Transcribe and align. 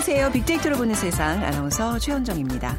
안녕하세요. 0.00 0.32
빅데이터로 0.32 0.78
보는 0.78 0.94
세상 0.94 1.44
아나운서 1.44 1.98
최현정입니다. 1.98 2.74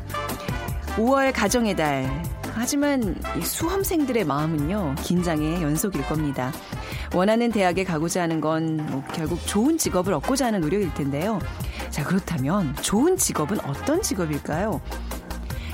5월 0.96 1.32
가정의 1.32 1.76
달. 1.76 2.24
하지만 2.56 3.16
이 3.38 3.42
수험생들의 3.44 4.26
마음은요, 4.26 4.96
긴장의 5.04 5.62
연속일 5.62 6.02
겁니다. 6.08 6.52
원하는 7.14 7.52
대학에 7.52 7.84
가고자 7.84 8.24
하는 8.24 8.42
건 8.42 8.78
뭐 8.90 9.04
결국 9.14 9.40
좋은 9.46 9.78
직업을 9.78 10.16
얻고자 10.16 10.48
하는 10.48 10.62
노력일 10.62 10.92
텐데요. 10.96 11.38
자, 11.92 12.04
그렇다면 12.04 12.76
좋은 12.82 13.16
직업은 13.16 13.60
어떤 13.66 14.02
직업일까요? 14.02 14.82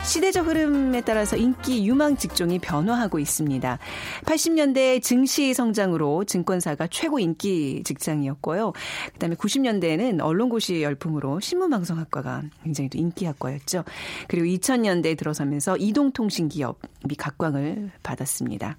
시대적 0.08 0.48
흐름에 0.48 1.02
따라서 1.02 1.36
인기 1.36 1.86
유망 1.86 2.16
직종이 2.16 2.60
변화하고 2.60 3.20
있습니다. 3.20 3.78
80년대 4.24 5.02
증시 5.04 5.54
성장으로 5.54 6.24
증권사가 6.24 6.88
최고 6.88 7.20
인기 7.20 7.84
직장이었고요. 7.84 8.72
그다음에 9.14 9.36
90년대에는 9.36 10.22
언론고시 10.22 10.82
열풍으로 10.82 11.42
신문방송학과가 11.42 12.44
굉장히 12.64 12.90
또 12.90 12.98
인기 12.98 13.26
학과였죠. 13.26 13.84
그리고 14.30 14.46
2000년대에 14.46 15.18
들어서면서 15.18 15.76
이동통신 15.76 16.48
기업이 16.48 17.16
각광을 17.18 17.92
받았습니다. 18.02 18.78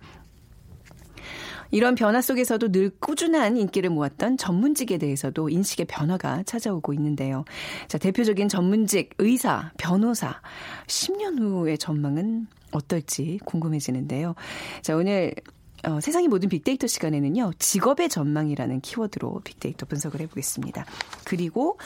이런 1.71 1.95
변화 1.95 2.21
속에서도 2.21 2.73
늘 2.73 2.91
꾸준한 3.01 3.57
인기를 3.57 3.91
모았던 3.91 4.37
전문직에 4.37 4.99
대해서도 4.99 5.49
인식의 5.49 5.87
변화가 5.87 6.45
찾아오고 6.45 6.93
있는데요. 6.95 7.45
자, 7.89 7.99
대표적인 7.99 8.49
전문직, 8.49 9.11
의사, 9.19 9.71
변호사, 9.79 10.41
10년 10.87 11.39
후의 11.41 11.79
전망은 11.79 12.47
어떨지 12.71 13.39
궁금해지는데요. 13.45 14.35
자, 14.83 14.97
오늘 14.97 15.35
어, 15.85 16.01
세상의 16.01 16.29
모든 16.29 16.49
빅데이터 16.49 16.87
시간에는요, 16.87 17.53
직업의 17.59 18.09
전망이라는 18.09 18.81
키워드로 18.81 19.41
빅데이터 19.45 19.87
분석을 19.87 20.21
해보겠습니다. 20.21 20.85
그리고 21.25 21.79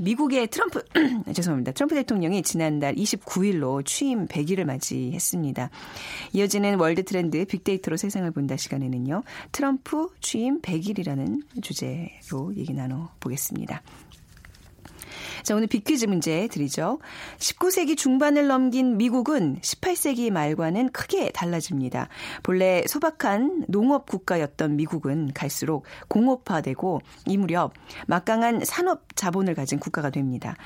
미국의 0.00 0.48
트럼프, 0.48 0.82
죄송합니다. 1.32 1.72
트럼프 1.72 1.94
대통령이 1.94 2.42
지난달 2.42 2.94
29일로 2.96 3.84
취임 3.86 4.26
100일을 4.26 4.64
맞이했습니다. 4.64 5.70
이어지는 6.32 6.80
world 6.80 7.04
trend 7.04 7.44
빅데이터로 7.44 7.96
세상을 7.96 8.28
본다 8.32 8.56
시간에는요, 8.56 9.22
트럼프 9.52 10.08
취임 10.20 10.60
100일이라는 10.60 11.62
주제로 11.62 12.54
얘기 12.56 12.72
나눠보겠습니다. 12.72 13.82
자, 15.46 15.54
오늘 15.54 15.68
빅퀴즈 15.68 16.06
문제 16.06 16.48
드리죠. 16.48 16.98
19세기 17.38 17.96
중반을 17.96 18.48
넘긴 18.48 18.96
미국은 18.96 19.60
18세기 19.60 20.32
말과는 20.32 20.90
크게 20.90 21.30
달라집니다. 21.30 22.08
본래 22.42 22.82
소박한 22.88 23.66
농업 23.68 24.06
국가였던 24.06 24.74
미국은 24.74 25.30
갈수록 25.32 25.84
공업화되고 26.08 27.00
이 27.26 27.36
무렵 27.36 27.74
막강한 28.08 28.64
산업 28.64 29.04
자본을 29.14 29.54
가진 29.54 29.78
국가가 29.78 30.10
됩니다. 30.10 30.56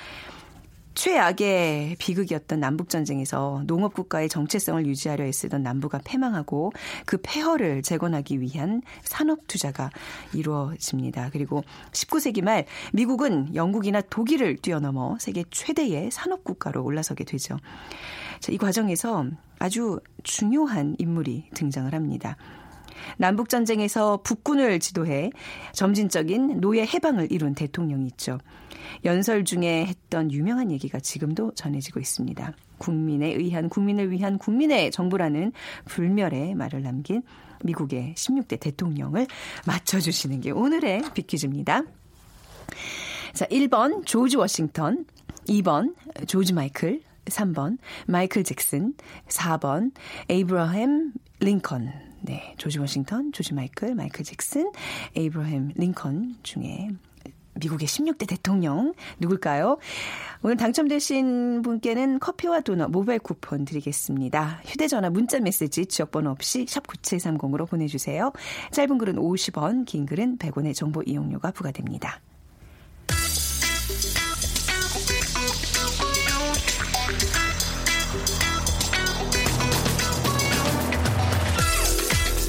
최악의 1.00 1.97
비극이었던 1.99 2.61
남북전쟁에서 2.61 3.62
농업국가의 3.66 4.28
정체성을 4.28 4.84
유지하려 4.84 5.25
애쓰던 5.25 5.62
남부가 5.62 5.99
패망하고 6.05 6.72
그 7.06 7.16
폐허를 7.22 7.81
재건하기 7.81 8.43
위한 8.43 8.83
산업 9.00 9.47
투자가 9.47 9.88
이루어집니다. 10.34 11.31
그리고 11.33 11.65
19세기 11.93 12.44
말 12.44 12.66
미국은 12.93 13.55
영국이나 13.55 14.03
독일을 14.03 14.59
뛰어넘어 14.59 15.16
세계 15.19 15.43
최대의 15.50 16.11
산업국가로 16.11 16.84
올라서게 16.84 17.25
되죠. 17.25 17.56
자, 18.41 18.53
이 18.53 18.59
과정에서 18.59 19.25
아주 19.59 20.00
중요한 20.22 20.97
인물이 20.99 21.49
등장을 21.55 21.91
합니다. 21.94 22.37
남북전쟁에서 23.17 24.21
북군을 24.22 24.81
지도해 24.81 25.31
점진적인 25.72 26.61
노예 26.61 26.84
해방을 26.84 27.32
이룬 27.32 27.55
대통령이 27.55 28.06
있죠. 28.09 28.37
연설 29.05 29.45
중에 29.45 29.87
했던 29.87 30.31
유명한 30.33 30.71
얘기가 30.71 31.01
지금도 31.01 31.53
전해지고 31.55 32.01
있습니다. 32.01 32.53
국민에 32.79 33.29
의한 33.29 33.69
국민을 33.69 34.11
위한 34.11 34.39
국민의 34.39 34.91
정부라는 34.91 35.53
불멸의 35.85 36.55
말을 36.55 36.83
남긴 36.83 37.23
미국의 37.63 38.15
16대 38.17 38.59
대통령을 38.59 39.27
맞춰주시는 39.67 40.41
게 40.41 40.51
오늘의 40.51 41.03
빅퀴즈입니다. 41.15 41.83
자, 43.35 43.47
1번 43.47 44.05
조지 44.07 44.37
워싱턴, 44.37 45.05
2번 45.47 45.95
조지 46.27 46.53
마이클, 46.53 47.03
3번 47.27 47.79
마이클 48.07 48.45
잭슨, 48.45 48.95
4번 49.29 49.93
에이브라햄 50.29 51.12
링컨. 51.41 51.93
네, 52.23 52.55
조지 52.59 52.79
워싱턴, 52.79 53.33
조지 53.33 53.55
마이클, 53.55 53.95
마이클 53.95 54.25
잭슨, 54.25 54.73
에이브라햄 55.17 55.73
링컨 55.77 56.37
중에 56.43 56.89
미국의 57.55 57.87
16대 57.88 58.28
대통령 58.28 58.94
누굴까요? 59.19 59.78
오늘 60.43 60.56
당첨되신 60.56 61.62
분께는 61.62 62.19
커피와 62.19 62.61
도넛 62.61 62.91
모바일 62.91 63.19
쿠폰 63.19 63.65
드리겠습니다. 63.65 64.61
휴대전화 64.65 65.11
문자 65.11 65.38
메시지 65.41 65.87
지역번호 65.87 66.31
없이 66.31 66.65
샵 66.69 66.87
9730으로 66.87 67.69
보내주세요. 67.69 68.33
짧은 68.71 68.99
글은 68.99 69.16
50원, 69.16 69.84
긴 69.84 70.06
글은 70.06 70.38
100원의 70.38 70.75
정보 70.75 71.03
이용료가 71.03 71.50
부과됩니다. 71.50 72.21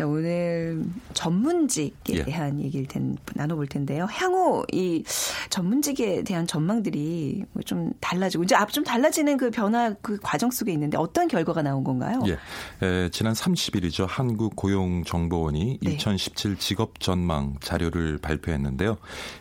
자, 0.00 0.06
오늘 0.06 0.82
전문직에 1.12 2.14
예. 2.14 2.24
대한 2.24 2.58
얘기를 2.58 2.86
텐, 2.86 3.18
나눠볼 3.34 3.66
텐데요. 3.66 4.06
향후 4.10 4.64
이 4.72 5.04
전문직에 5.50 6.22
대한 6.22 6.46
전망들이 6.46 7.44
좀 7.66 7.92
달라지고, 8.00 8.44
이제 8.44 8.54
앞 8.54 8.70
좀 8.70 8.84
달라지는 8.84 9.36
그 9.36 9.50
변화 9.50 9.92
그 10.00 10.16
과정 10.22 10.50
속에 10.50 10.72
있는데 10.72 10.96
어떤 10.96 11.26
결과가 11.26 11.60
나온 11.60 11.82
건가요? 11.82 12.22
예. 12.28 12.38
에, 12.86 13.08
지난 13.10 13.32
30일이죠. 13.34 14.06
한국 14.08 14.54
고용정보원이 14.54 15.80
네. 15.82 15.92
2017 15.92 16.56
직업 16.56 17.00
전망 17.00 17.56
자료를 17.60 18.18
발표했는데요. 18.18 18.96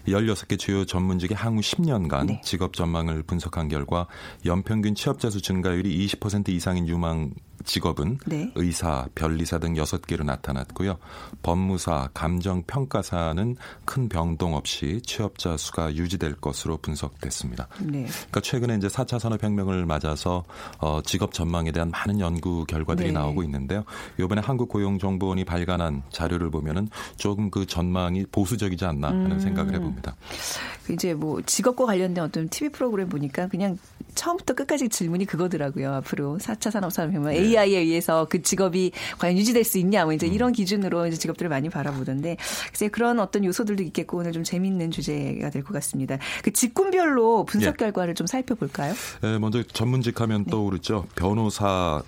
16개 0.07 0.57
주요 0.57 0.83
전문직의 0.83 1.37
향후 1.37 1.61
10년간 1.61 2.25
네. 2.25 2.41
직업 2.43 2.73
전망을 2.73 3.21
분석한 3.21 3.67
결과 3.69 4.07
연평균 4.45 4.95
취업자 4.95 5.29
수 5.29 5.41
증가율이 5.41 6.07
20% 6.07 6.49
이상인 6.49 6.87
유망 6.87 7.31
직업은 7.65 8.17
네. 8.25 8.51
의사, 8.55 9.07
변리사 9.15 9.57
등 9.57 9.73
6개로 9.73 10.23
나타났고요. 10.23 10.97
법무사, 11.43 12.09
감정평가사는 12.13 13.55
큰 13.85 14.09
변동 14.09 14.55
없이 14.55 15.01
취업자 15.05 15.57
수가 15.57 15.95
유지될 15.95 16.35
것으로 16.35 16.77
분석됐습니다. 16.77 17.67
네. 17.81 18.05
그러니까 18.07 18.41
최근에 18.41 18.75
이제 18.75 18.87
4차 18.87 19.19
산업혁명을 19.19 19.85
맞아서 19.85 20.43
어, 20.79 21.01
직업 21.03 21.33
전망에 21.33 21.71
대한 21.71 21.91
많은 21.91 22.19
연구 22.19 22.65
결과들이 22.65 23.09
네. 23.09 23.13
나오고 23.13 23.43
있는데요. 23.43 23.83
이번에 24.19 24.41
한국고용정보원이 24.41 25.45
발간한 25.45 26.03
자료를 26.11 26.49
보면은 26.49 26.89
조금 27.17 27.49
그 27.49 27.65
전망이 27.65 28.25
보수적이지 28.31 28.85
않나 28.85 29.07
하는 29.09 29.31
음. 29.31 29.39
생각을 29.39 29.73
해봅니다. 29.75 30.15
이제 30.89 31.13
뭐 31.13 31.41
직업과 31.41 31.85
관련된 31.85 32.23
어떤 32.23 32.49
TV 32.49 32.69
프로그램 32.69 33.09
보니까 33.09 33.47
그냥 33.47 33.77
처음부터 34.15 34.53
끝까지 34.53 34.89
질문이 34.89 35.25
그거더라고요. 35.25 35.93
앞으로 35.95 36.37
4차 36.39 36.71
산업산업혁명 36.71 37.33
AI에 37.33 37.79
의해서 37.79 38.27
그 38.29 38.41
직업이 38.41 38.91
과연 39.17 39.37
유지될 39.37 39.63
수 39.63 39.77
있냐 39.79 40.03
뭐 40.05 40.13
이제 40.13 40.27
음. 40.27 40.33
이런 40.33 40.51
기준으로 40.51 41.07
이제 41.07 41.17
직업들을 41.17 41.49
많이 41.49 41.69
바라보던데 41.69 42.37
글쎄 42.69 42.87
그런 42.89 43.19
어떤 43.19 43.45
요소들도 43.45 43.83
있겠고 43.83 44.17
오늘 44.17 44.31
좀 44.31 44.43
재밌는 44.43 44.91
주제가 44.91 45.49
될 45.49 45.63
것 45.63 45.73
같습니다. 45.73 46.17
그 46.43 46.51
직군별로 46.51 47.45
분석 47.45 47.75
예. 47.75 47.77
결과를 47.77 48.15
좀 48.15 48.27
살펴볼까요? 48.27 48.93
네, 49.21 49.37
먼저 49.37 49.61
전문직 49.63 50.19
하면 50.21 50.45
네. 50.45 50.51
떠오르죠. 50.51 51.05
변호사의 51.15 52.01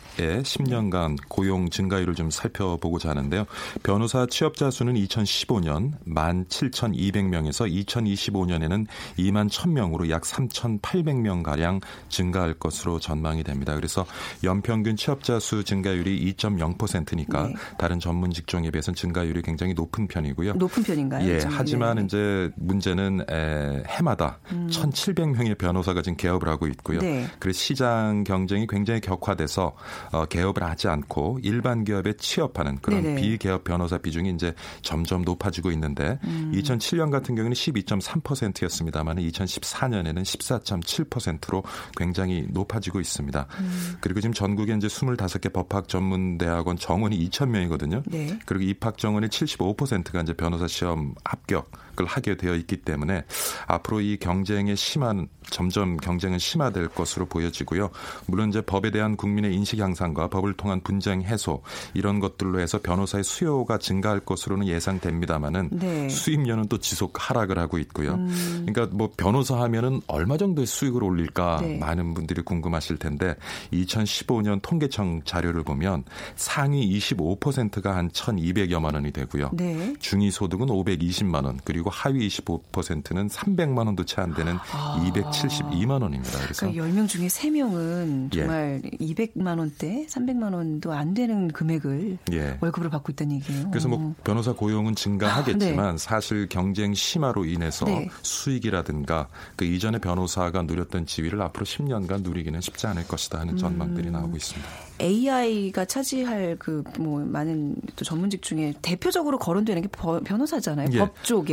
10년간 0.44 1.18
고용 1.28 1.70
증가율을 1.70 2.16
좀 2.16 2.30
살펴보고자 2.32 3.10
하는데요. 3.10 3.46
변호사 3.84 4.26
취업자 4.26 4.72
수는 4.72 4.94
2015년 4.96 5.92
17,200명에서 6.08 7.70
2025년에는 7.86 8.88
2만 9.20 9.50
1,000명으로 9.50 10.10
약 10.10 10.24
3,800명 10.24 11.44
가량 11.44 11.80
증가할 12.10 12.54
것으로 12.56 13.00
전망이 13.00 13.44
됩니다. 13.44 13.76
그래서 13.76 14.06
연평균 14.44 14.96
취업자 14.96 15.40
수 15.40 15.64
증가율이 15.64 16.34
2.0%니까 16.34 17.48
네. 17.48 17.54
다른 17.78 18.00
전문 18.00 18.32
직종에 18.32 18.72
비해서는 18.72 18.96
증가율이 18.96 19.42
굉장히 19.42 19.74
높은 19.74 20.08
편이고요. 20.08 20.54
높은 20.54 20.84
편인가요? 20.84 21.28
예. 21.28 21.40
하지만 21.50 21.98
네. 21.98 22.04
이제 22.04 22.50
문제는 22.56 23.26
에, 23.30 23.84
해마다 23.88 24.40
음. 24.52 24.68
1,700명의 24.72 25.58
변호사가 25.58 26.02
지금 26.02 26.18
개업을 26.18 26.48
하고 26.48 26.68
있고요. 26.68 27.00
네. 27.00 27.28
그래서 27.40 27.60
시장 27.60 28.24
경쟁이 28.24 28.68
굉장히 28.68 29.00
격화돼서 29.02 29.76
어, 30.12 30.26
개업을 30.26 30.64
하지 30.64 30.88
않고 30.88 31.40
일반 31.44 31.84
기업에 31.84 32.14
취업하는 32.14 32.78
그런 32.82 33.02
네네. 33.02 33.22
비개업 33.22 33.64
변호사 33.64 33.98
비중이 33.98 34.32
이제 34.32 34.54
점점 34.82 35.24
높아지고 35.24 35.72
있는데 35.72 36.20
음. 36.24 36.52
2007년 36.56 37.12
같은 37.12 37.36
경우는 37.36 37.54
12.3%였습니다만 37.54 39.18
2014년에는 39.18 40.22
14.7%로 40.24 41.64
굉장히 41.96 42.46
높아지고 42.50 43.00
있습니다. 43.00 43.48
음. 43.60 43.98
그리고 44.02 44.22
지금 44.22 44.34
전국에 44.34 44.74
이제 44.76 44.88
25개 44.88 45.52
법학 45.52 45.88
전문 45.88 46.38
대학원 46.38 46.78
정원이 46.78 47.18
2,000명이거든요. 47.30 48.04
네. 48.06 48.40
그리고 48.46 48.64
입학 48.64 48.98
정원의 48.98 49.30
75%가 49.30 50.22
이제 50.22 50.34
변호사 50.34 50.68
시험 50.68 51.16
합격 51.24 51.72
을 52.00 52.06
하게 52.06 52.38
되어 52.38 52.56
있기 52.56 52.78
때문에 52.78 53.26
앞으로 53.68 54.02
이 54.02 54.18
경쟁의 54.18 54.76
심한 54.76 55.28
점점 55.50 55.98
경쟁은 55.98 56.40
심화될 56.40 56.90
것으로 56.90 57.26
보여지고요. 57.26 57.90
물론 58.28 58.50
이제 58.50 58.62
법에 58.62 58.92
대한 58.92 59.18
국민의 59.18 59.54
인식 59.54 59.80
향상과 59.80 60.30
법을 60.30 60.54
통한 60.54 60.82
분쟁 60.82 61.22
해소 61.22 61.62
이런 61.94 62.20
것들로 62.20 62.60
해서 62.60 62.80
변호사의 62.82 63.24
수요가 63.24 63.78
증가할 63.78 64.22
것으로는 64.22 64.68
예상됩니다만은 64.68 65.70
네. 65.72 66.10
수입료는 66.10 66.68
또 66.68 66.78
지속 66.78 67.14
하락을 67.18 67.58
하고 67.58 67.78
있고요. 67.80 68.14
음. 68.14 68.66
그러니까 68.66 68.96
뭐 68.96 69.12
변호사 69.16 69.60
하면은 69.62 70.02
얼마 70.08 70.38
정도의 70.38 70.68
수익을 70.68 71.04
올릴까 71.04 71.62
네. 71.62 71.78
많은 71.78 72.14
분들이 72.14 72.42
궁금하실 72.42 72.98
텐데 72.98 73.36
2015년 73.74 74.62
통계청 74.62 75.22
자료를 75.26 75.64
보면 75.64 76.04
상위 76.36 76.98
25%가 76.98 77.96
한 77.96 78.10
1,200여만 78.10 78.94
원이 78.94 79.12
되고요. 79.12 79.50
네. 79.54 79.94
중위 80.00 80.32
소득은 80.32 80.68
520만 80.68 81.46
원 81.46 81.60
그리고 81.64 81.81
하위 81.90 82.28
25%는 82.28 83.28
300만 83.28 83.86
원도 83.86 84.06
채 84.06 84.22
안 84.22 84.34
되는 84.36 84.58
아. 84.72 85.02
272만 85.04 86.02
원입니다. 86.02 86.38
그래서 86.40 86.70
그러니까 86.70 86.86
10명 87.02 87.08
중에 87.08 87.28
3명은 87.28 88.32
정말 88.32 88.82
예. 88.86 88.98
200만 88.98 89.58
원대, 89.58 90.06
300만 90.08 90.54
원도 90.54 90.94
안 90.94 91.14
되는 91.14 91.48
금액을 91.48 92.18
예. 92.34 92.58
월급으로 92.62 92.90
받고 92.90 93.14
있다는 93.14 93.38
얘기예요. 93.38 93.70
그래서 93.72 93.88
뭐 93.88 94.00
어. 94.00 94.16
변호사 94.24 94.54
고용은 94.54 94.96
증가하겠지만 94.96 95.86
아, 95.86 95.92
네. 95.94 95.98
사실 95.98 96.48
경쟁 96.50 96.94
심화로 96.94 97.46
인해서 97.46 97.86
네. 97.86 98.10
수익이라든가 98.22 99.28
그 99.56 99.66
이전에 99.66 99.98
변호사가 100.00 100.62
누렸던 100.64 101.06
지위를 101.08 101.42
앞으로 101.42 101.66
10년간 101.66 102.22
누리기는 102.24 102.62
쉽지 102.62 102.88
않을 102.88 103.08
것이다 103.08 103.40
하는 103.40 103.58
전망들이 103.58 104.08
음. 104.10 104.14
나오고 104.14 104.38
있습니다. 104.38 104.70
AI가 105.02 105.86
차지할 105.86 106.58
그 106.60 106.84
뭐 107.00 107.20
많은 107.26 107.76
또 107.96 108.06
전문직 108.06 108.42
중에 108.42 108.74
대표적으로 108.82 109.40
거론되는 109.40 109.82
게 109.82 109.88
변호사잖아요. 109.88 110.90
예. 110.94 111.00
법 111.00 111.24
쪽에. 111.24 111.52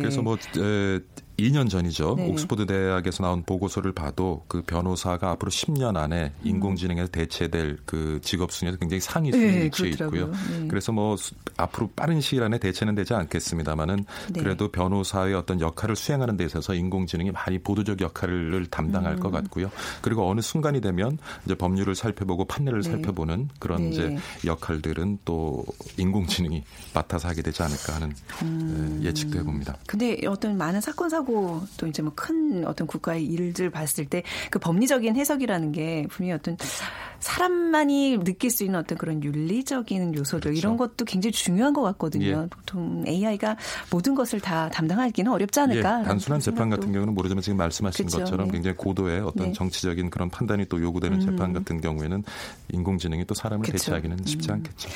그래서 0.00 0.22
뭐 0.22 0.36
에, 0.56 1.00
2년 1.38 1.70
전이죠. 1.70 2.16
네. 2.16 2.28
옥스퍼드 2.30 2.66
대학에서 2.66 3.22
나온 3.22 3.44
보고서를 3.44 3.92
봐도 3.92 4.42
그 4.48 4.62
변호사가 4.62 5.30
앞으로 5.30 5.50
10년 5.50 5.96
안에 5.96 6.32
음. 6.40 6.46
인공지능에서 6.46 7.08
대체될 7.10 7.78
그 7.84 8.18
직업 8.22 8.50
순위에서 8.50 8.78
굉장히 8.78 9.00
상위 9.00 9.30
순위에 9.30 9.50
네, 9.50 9.64
위치해 9.66 9.90
있고요. 9.90 10.26
네. 10.26 10.66
그래서 10.68 10.90
뭐 10.90 11.16
앞으로 11.56 11.90
빠른 11.94 12.20
시일 12.20 12.42
안에 12.42 12.58
대체는 12.58 12.96
되지 12.96 13.14
않겠습니다만은 13.14 14.04
네. 14.32 14.42
그래도 14.42 14.68
변호사의 14.68 15.34
어떤 15.34 15.60
역할을 15.60 15.94
수행하는 15.94 16.36
데 16.36 16.44
있어서 16.44 16.74
인공지능이 16.74 17.30
많이 17.30 17.58
보도적 17.58 18.00
역할을 18.00 18.66
담당할 18.66 19.12
음. 19.12 19.20
것 19.20 19.30
같고요. 19.30 19.70
그리고 20.02 20.28
어느 20.28 20.40
순간이 20.40 20.80
되면 20.80 21.18
이제 21.44 21.54
법률을 21.54 21.94
살펴보고 21.94 22.46
판례를 22.46 22.82
네. 22.82 22.90
살펴보는 22.90 23.48
그런 23.60 23.82
네. 23.82 23.88
이제 23.90 24.16
역할들은 24.44 25.18
또 25.24 25.64
인공지능이 25.96 26.64
맡아서 26.94 27.28
하게 27.28 27.42
되지 27.42 27.62
않을까 27.62 27.94
하는 27.94 28.12
음. 28.42 29.00
예측도 29.04 29.38
해봅니다. 29.38 29.76
근데 29.86 30.20
어떤 30.26 30.56
많은 30.56 30.80
사건 30.80 31.08
사고 31.08 31.27
하고 31.28 31.60
또 31.76 31.86
이제 31.86 32.02
뭐 32.02 32.12
큰 32.16 32.64
어떤 32.66 32.86
국가의 32.86 33.24
일들 33.24 33.70
봤을 33.70 34.06
때 34.06 34.22
그 34.50 34.58
법리적인 34.58 35.14
해석이라는 35.14 35.72
게 35.72 36.06
분명히 36.08 36.32
어떤 36.38 36.56
사람만이 37.20 38.18
느낄 38.24 38.50
수 38.50 38.64
있는 38.64 38.78
어떤 38.80 38.98
그런 38.98 39.22
윤리적인 39.22 40.14
요소들 40.14 40.50
그렇죠. 40.50 40.58
이런 40.58 40.76
것도 40.76 41.04
굉장히 41.04 41.32
중요한 41.32 41.72
것 41.72 41.82
같거든요. 41.82 42.26
예. 42.26 42.46
보통 42.50 43.04
AI가 43.06 43.56
모든 43.90 44.14
것을 44.14 44.40
다 44.40 44.68
담당하기는 44.70 45.30
어렵지 45.30 45.60
않을까. 45.60 46.00
예. 46.00 46.04
단순한 46.04 46.40
재판 46.40 46.70
같은 46.70 46.92
경우는 46.92 47.14
모르지만 47.14 47.42
지금 47.42 47.56
말씀하신 47.58 48.06
그렇죠. 48.06 48.24
것처럼 48.24 48.46
네. 48.48 48.52
굉장히 48.52 48.76
고도의 48.76 49.20
어떤 49.20 49.48
네. 49.48 49.52
정치적인 49.52 50.10
그런 50.10 50.30
판단이 50.30 50.66
또 50.66 50.80
요구되는 50.80 51.20
음. 51.20 51.20
재판 51.20 51.52
같은 51.52 51.80
경우에는 51.80 52.24
인공지능이 52.72 53.24
또 53.26 53.34
사람을 53.34 53.64
그렇죠. 53.64 53.84
대체하기는 53.84 54.18
쉽지 54.24 54.50
음. 54.50 54.54
않겠죠. 54.54 54.88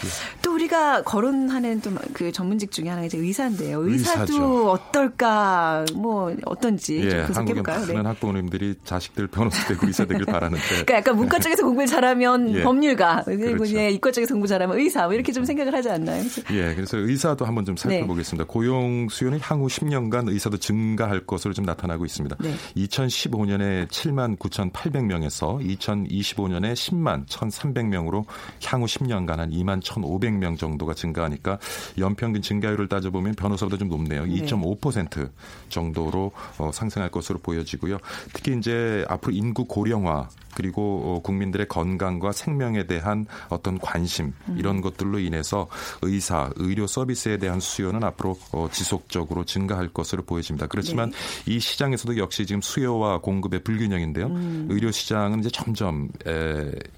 또 0.43 0.55
우리가 0.55 1.03
거론하는 1.03 1.81
또 1.81 1.93
그 2.13 2.33
전문직 2.33 2.71
중에 2.71 2.89
하나가 2.89 3.07
이제 3.07 3.19
의사인데요. 3.19 3.81
의사도 3.83 4.23
의사죠. 4.23 4.71
어떨까 4.71 5.85
뭐 5.95 6.35
어떤지 6.45 7.03
예. 7.05 7.21
한국의 7.21 7.63
많은 7.63 7.87
네. 7.87 8.09
학부모님들이 8.09 8.77
자식들 8.85 9.27
변호사 9.29 9.67
되고 9.69 9.87
의사 9.87 10.05
되길 10.05 10.27
바라는데. 10.27 10.63
그러니까 10.69 10.95
약간 10.95 11.17
문과 11.17 11.39
쪽에서 11.39 11.65
공부를 11.65 11.87
잘하는 11.87 12.12
잘하면 12.13 12.55
예. 12.55 12.63
법률가 12.63 13.23
그리고 13.25 13.45
그렇죠. 13.45 13.65
이제 13.65 13.91
이과 13.91 14.13
쪽에서 14.13 14.35
공부 14.35 14.47
잘하면 14.47 14.79
의사 14.79 15.05
뭐 15.05 15.15
이렇게 15.15 15.33
좀 15.33 15.45
생각을 15.45 15.75
하지 15.75 15.91
않나요? 15.91 16.23
예, 16.53 16.75
그래서 16.75 16.99
의사도 16.99 17.45
한번 17.45 17.65
좀 17.65 17.77
살펴보겠습니다. 17.77 18.45
네. 18.45 18.49
고용 18.49 19.09
수요는 19.09 19.41
향후 19.41 19.67
10년간 19.67 20.29
의사도 20.29 20.59
증가할 20.59 21.21
것으로 21.27 21.55
좀 21.55 21.65
나타나고 21.65 22.05
있습니다. 22.05 22.37
네. 22.41 22.55
2015년에 22.77 23.89
7만 23.89 24.39
9,800명에서 24.39 25.61
2025년에 25.79 26.75
10만 26.75 27.27
1,300명으로 27.27 28.25
향후 28.65 28.87
10년간 28.87 29.37
한 29.37 29.51
2만 29.51 29.83
1,500명 29.83 30.59
정도가 30.59 30.95
증가하니까 30.95 31.59
연평균 31.99 32.43
증가율을 32.43 32.89
따져보면 32.89 33.35
변호사보다 33.35 33.79
좀 33.79 33.89
높네요. 33.89 34.25
2.5% 34.25 35.31
정도로 35.69 36.33
어, 36.59 36.71
상승할 36.73 37.11
것으로 37.11 37.39
보여지고요. 37.39 37.99
특히 38.33 38.57
이제 38.57 39.05
앞으로 39.09 39.33
인구 39.33 39.65
고령화 39.65 40.29
그리고 40.55 41.03
어, 41.05 41.23
국민들의 41.23 41.69
건강과 41.69 42.33
생명에 42.33 42.87
대한 42.87 43.27
어떤 43.49 43.79
관심 43.79 44.33
이런 44.57 44.77
음. 44.77 44.81
것들로 44.81 45.19
인해서 45.19 45.69
의사, 46.03 46.51
의료 46.57 46.87
서비스에 46.87 47.39
대한 47.39 47.61
수요는 47.61 48.05
앞으로 48.05 48.37
어, 48.53 48.69
지속적으로 48.71 49.45
증가할 49.45 49.89
것으로 49.89 50.23
보여집니다. 50.23 50.67
그렇지만 50.67 51.11
네. 51.11 51.55
이 51.55 51.61
시장에서도 51.61 52.17
역시 52.19 52.47
지금 52.47 52.61
수요와 52.61 53.19
공급의 53.19 53.63
불균형인데요. 53.65 54.27
음. 54.27 54.67
의료 54.71 54.91
시장은 54.91 55.41
이제 55.41 55.51
점점 55.51 56.09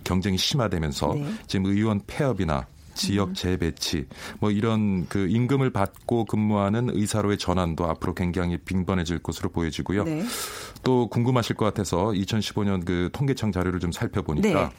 경쟁이 0.04 0.36
심화되면서 0.38 1.14
네. 1.14 1.26
지금 1.46 1.66
의원 1.66 2.00
폐업이나 2.06 2.66
지역 2.94 3.30
음. 3.30 3.34
재배치 3.34 4.06
뭐 4.40 4.50
이런 4.50 5.06
그 5.08 5.28
임금을 5.28 5.70
받고 5.70 6.24
근무하는 6.24 6.90
의사로의 6.92 7.38
전환도 7.38 7.84
앞으로 7.84 8.14
굉장히 8.14 8.56
빈번해질 8.58 9.18
것으로 9.18 9.50
보여지고요. 9.50 10.04
네. 10.04 10.24
또 10.82 11.08
궁금하실 11.08 11.56
것 11.56 11.64
같아서 11.64 12.06
2015년 12.08 12.84
그 12.84 13.10
통계청 13.12 13.52
자료를 13.52 13.80
좀 13.80 13.92
살펴보니까 13.92 14.68
네. 14.68 14.70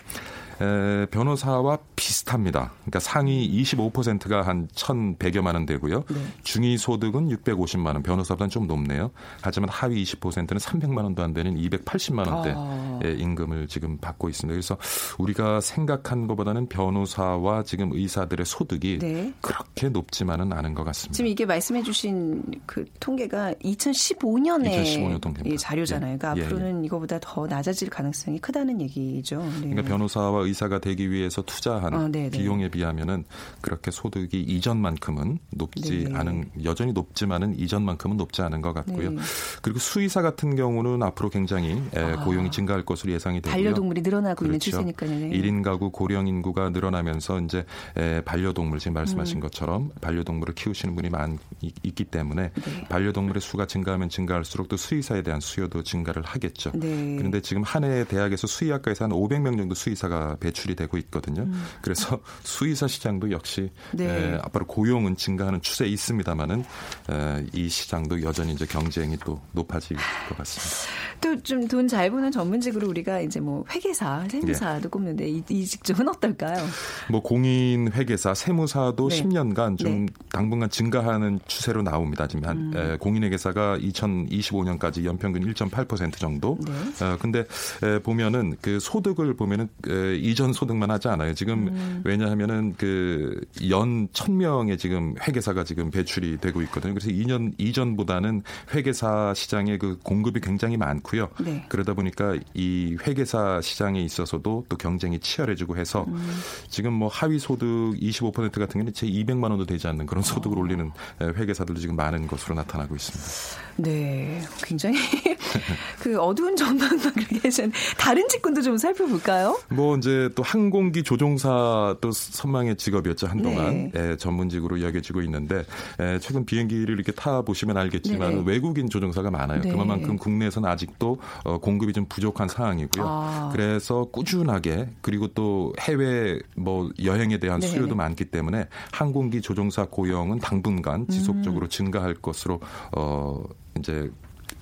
에, 0.62 1.06
변호사와 1.08 1.80
비슷합니다. 1.96 2.72
그러니까 2.82 3.00
상위 3.00 3.50
25%가 3.62 4.42
한 4.44 4.68
1,100여만 4.68 5.54
원 5.54 5.66
되고요. 5.66 6.04
네. 6.10 6.16
중위 6.44 6.78
소득은 6.78 7.30
650만 7.30 7.88
원, 7.88 8.04
변호사보다는 8.04 8.50
좀 8.50 8.68
높네요. 8.68 9.12
하지만 9.42 9.70
하위 9.70 10.04
20%는 10.04 10.46
300만 10.46 11.04
원도 11.04 11.24
안 11.24 11.34
되는 11.34 11.56
280만 11.56 12.28
원대의 12.28 12.56
아. 12.58 13.00
임금을 13.04 13.68
지금 13.68 13.98
받고 13.98 14.30
있습니다. 14.30 14.54
그래서 14.54 14.78
우리가 15.18 15.62
생각한 15.62 16.28
것보다는 16.28 16.68
변호사와 16.68 17.64
지금 17.64 17.92
의사들의 17.94 18.46
소득이 18.46 19.00
네. 19.00 19.34
그렇게 19.42 19.90
높지만은 19.90 20.54
않은 20.54 20.74
것 20.74 20.84
같습니다. 20.86 21.16
지금 21.16 21.30
이게 21.30 21.46
말씀해 21.46 21.84
주신 21.84 22.44
그 22.66 22.86
통계가 23.00 23.54
2015년에 23.64 24.84
2015년 24.84 25.22
통계 25.22 25.56
자료잖아요. 25.58 26.18
그러니까 26.18 26.42
예. 26.42 26.46
앞으로는 26.46 26.84
예. 26.84 26.86
이거보다 26.86 27.20
더 27.22 27.48
낮아질 27.48 27.90
가능성이 27.90 28.40
크다는 28.40 28.82
얘기죠. 28.82 29.38
네. 29.38 29.70
그러니까 29.70 29.84
변호사와 29.84 30.45
의사가 30.46 30.80
되기 30.80 31.10
위해서 31.12 31.42
투자한 31.42 31.94
어, 31.94 32.08
네, 32.08 32.30
네. 32.30 32.38
비용에 32.38 32.70
비하면은 32.70 33.24
그렇게 33.62 33.92
소득이 33.92 34.42
이전만큼은 34.42 35.40
높지 35.52 36.06
네. 36.10 36.16
않은 36.16 36.50
여전히 36.64 36.92
높지만은 36.92 37.58
이전만큼은 37.58 38.18
높지 38.18 38.42
않은 38.42 38.62
것 38.62 38.74
같고요. 38.74 39.12
네. 39.12 39.18
그리고 39.62 39.80
수의사 39.80 40.22
같은 40.22 40.56
경우는 40.56 41.02
앞으로 41.04 41.30
굉장히 41.30 41.82
에, 41.94 42.16
고용이 42.24 42.52
증가할 42.52 42.84
것으로 42.84 43.14
예상이 43.14 43.42
되고요. 43.42 43.54
아. 43.54 43.56
반려동물이 43.56 44.02
늘어나고 44.02 44.46
있는 44.46 44.60
그렇죠. 44.60 44.72
추세니까요. 44.72 45.10
네. 45.10 45.30
1인 45.30 45.64
가구 45.64 45.90
고령 45.92 46.28
인구가 46.28 46.70
늘어나면서 46.70 47.40
이제 47.42 47.66
에, 47.98 48.22
반려동물 48.22 48.80
지금 48.80 48.94
음. 48.94 48.96
말씀하신 48.96 49.40
것처럼 49.40 49.92
반려동물을 50.02 50.56
키우시는 50.56 50.96
분이 50.96 51.10
많이 51.10 51.38
있기 51.84 52.04
때문에 52.06 52.52
네. 52.54 52.84
반려동물의 52.90 53.42
수가 53.42 53.66
증가하면 53.68 54.10
증가할수록 54.10 54.68
또 54.68 54.76
수의사에 54.78 55.22
대한 55.22 55.40
수요도 55.40 55.84
증가를 55.84 56.24
하겠죠. 56.24 56.72
네. 56.74 57.16
그런데 57.18 57.42
지금 57.42 57.64
한 57.64 57.86
해 57.86 58.04
대학에서 58.06 58.48
수의학과에서 58.48 59.06
한 59.06 59.12
500명 59.12 59.58
정도 59.58 59.76
수의사가 59.76 60.35
배출이 60.36 60.76
되고 60.76 60.98
있거든요. 60.98 61.48
그래서 61.82 62.20
수의사 62.44 62.88
시장도 62.88 63.32
역시 63.32 63.72
음. 63.92 63.98
네. 63.98 64.06
에, 64.06 64.40
앞으로 64.44 64.66
고용은 64.66 65.16
증가하는 65.16 65.62
추세에 65.62 65.88
있습니다만은 65.88 66.64
에, 67.10 67.46
이 67.54 67.70
시장도 67.70 68.22
여전히 68.24 68.54
이제 68.54 68.66
경쟁이 68.66 69.18
또 69.24 69.42
높아질 69.54 69.98
것 70.30 70.38
같습니다. 70.38 70.76
또 71.22 71.36
좀 71.44 71.68
돈 71.68 71.88
잘 71.88 72.10
버는 72.12 72.32
전문직으로 72.32 72.88
우리가 72.90 73.20
이제 73.22 73.40
뭐 73.40 73.64
회계사, 73.70 74.26
세무사도 74.30 74.90
꼽는데 74.90 75.28
이, 75.30 75.44
이 75.50 75.66
직종은 75.66 76.08
어떨까요? 76.10 76.64
뭐 77.10 77.22
공인 77.22 77.92
회계사, 77.92 78.34
세무사도 78.34 79.10
네. 79.10 79.22
10년간 79.22 79.78
좀 79.78 80.06
네. 80.06 80.14
당분간 80.32 80.70
증가하는 80.70 81.40
추세로 81.48 81.82
나옵니다. 81.84 82.28
지금 82.28 82.46
한 82.48 82.58
음. 82.58 82.74
에, 82.76 82.98
공인 82.98 83.24
회계사가 83.24 83.78
2025년까지 83.80 85.04
연평균 85.06 85.44
1.8% 85.54 86.18
정도. 86.18 86.58
네. 86.66 87.06
어, 87.06 87.18
근데 87.20 87.46
에, 87.84 88.00
보면은 88.00 88.58
그 88.62 88.80
소득을 88.80 89.36
보면은 89.36 89.70
에, 89.88 90.18
이전 90.26 90.54
소득만 90.54 90.90
하지 90.90 91.08
않아요. 91.08 91.34
지금 91.34 91.68
음. 91.68 92.02
왜냐하면은 92.04 92.74
그연 92.78 94.08
1000명의 94.10 94.78
지금 94.80 95.16
회계사가 95.22 95.64
지금 95.64 95.92
배출이 95.92 96.38
되고 96.38 96.62
있거든요. 96.64 96.94
그래서 96.94 97.10
2년 97.10 97.54
이전보다는 97.58 98.44
회계사 98.74 99.34
시장에 99.36 99.78
그 99.78 100.00
공급이 100.04 100.40
굉장히 100.40 100.78
많고요. 100.78 101.30
네. 101.40 101.66
그러다 101.70 101.94
보니까 101.94 102.36
이 102.54 102.98
회계사 103.06 103.62
시장에 103.62 104.02
있어서도 104.02 104.66
또 104.68 104.78
경쟁이 104.78 105.20
치열해지고 105.20 105.78
해서 105.78 106.06
음. 106.08 106.42
지금 106.70 106.94
뭐 106.94 107.08
하위 107.08 107.38
소득 107.38 107.66
25% 108.00 108.34
같은 108.60 108.80
경우는 108.80 108.94
제 108.94 109.06
200만 109.08 109.50
원도 109.50 109.66
되지 109.66 109.88
않는 109.88 110.06
그런 110.06 110.24
소득을 110.24 110.58
올리는 110.58 110.92
에, 111.22 111.26
회계사들도 111.26 111.80
지금 111.80 111.96
많은 111.96 112.28
것으로 112.28 112.56
나타나고 112.56 112.96
있습니다. 112.96 113.66
네, 113.78 114.42
굉장히 114.64 114.98
그 116.00 116.18
어두운 116.20 116.56
전망만 116.56 117.00
그렇게 117.14 117.50
다른 117.98 118.28
직군도 118.30 118.62
좀 118.62 118.78
살펴볼까요? 118.78 119.60
뭐 119.70 119.98
이제 119.98 120.15
또 120.36 120.44
항공기 120.44 121.04
조종사 121.04 121.96
또 122.02 122.12
선망의 122.12 122.76
직업이었죠 122.78 123.28
한동안 123.28 123.92
네. 123.92 124.12
에, 124.12 124.18
전문직으로 124.18 124.82
여겨지고 124.82 125.22
있는데 125.24 125.64
에, 126.00 126.20
최근 126.20 126.46
비행기를 126.46 126.96
이렇게 126.96 127.12
타 127.12 127.42
보시면 127.42 127.78
알겠지만 127.78 128.30
네네. 128.30 128.44
외국인 128.46 128.90
조종사가 128.90 129.32
많아요. 129.32 129.62
네. 129.62 129.72
그만큼 129.72 130.18
국내에서는 130.18 130.68
아직도 130.68 131.18
어, 131.44 131.58
공급이 131.60 131.94
좀 131.94 132.06
부족한 132.08 132.48
상황이고요. 132.48 133.06
아. 133.08 133.50
그래서 133.52 134.06
꾸준하게 134.12 134.90
그리고 135.02 135.28
또 135.28 135.74
해외 135.80 136.40
뭐 136.56 136.90
여행에 137.04 137.40
대한 137.40 137.60
네네. 137.60 137.74
수요도 137.74 137.96
많기 137.96 138.26
때문에 138.26 138.68
항공기 138.92 139.42
조종사 139.42 139.86
고용은 139.86 140.40
당분간 140.40 141.08
지속적으로 141.08 141.68
증가할 141.68 142.16
것으로 142.16 142.60
어 142.96 143.44
이제 143.80 144.10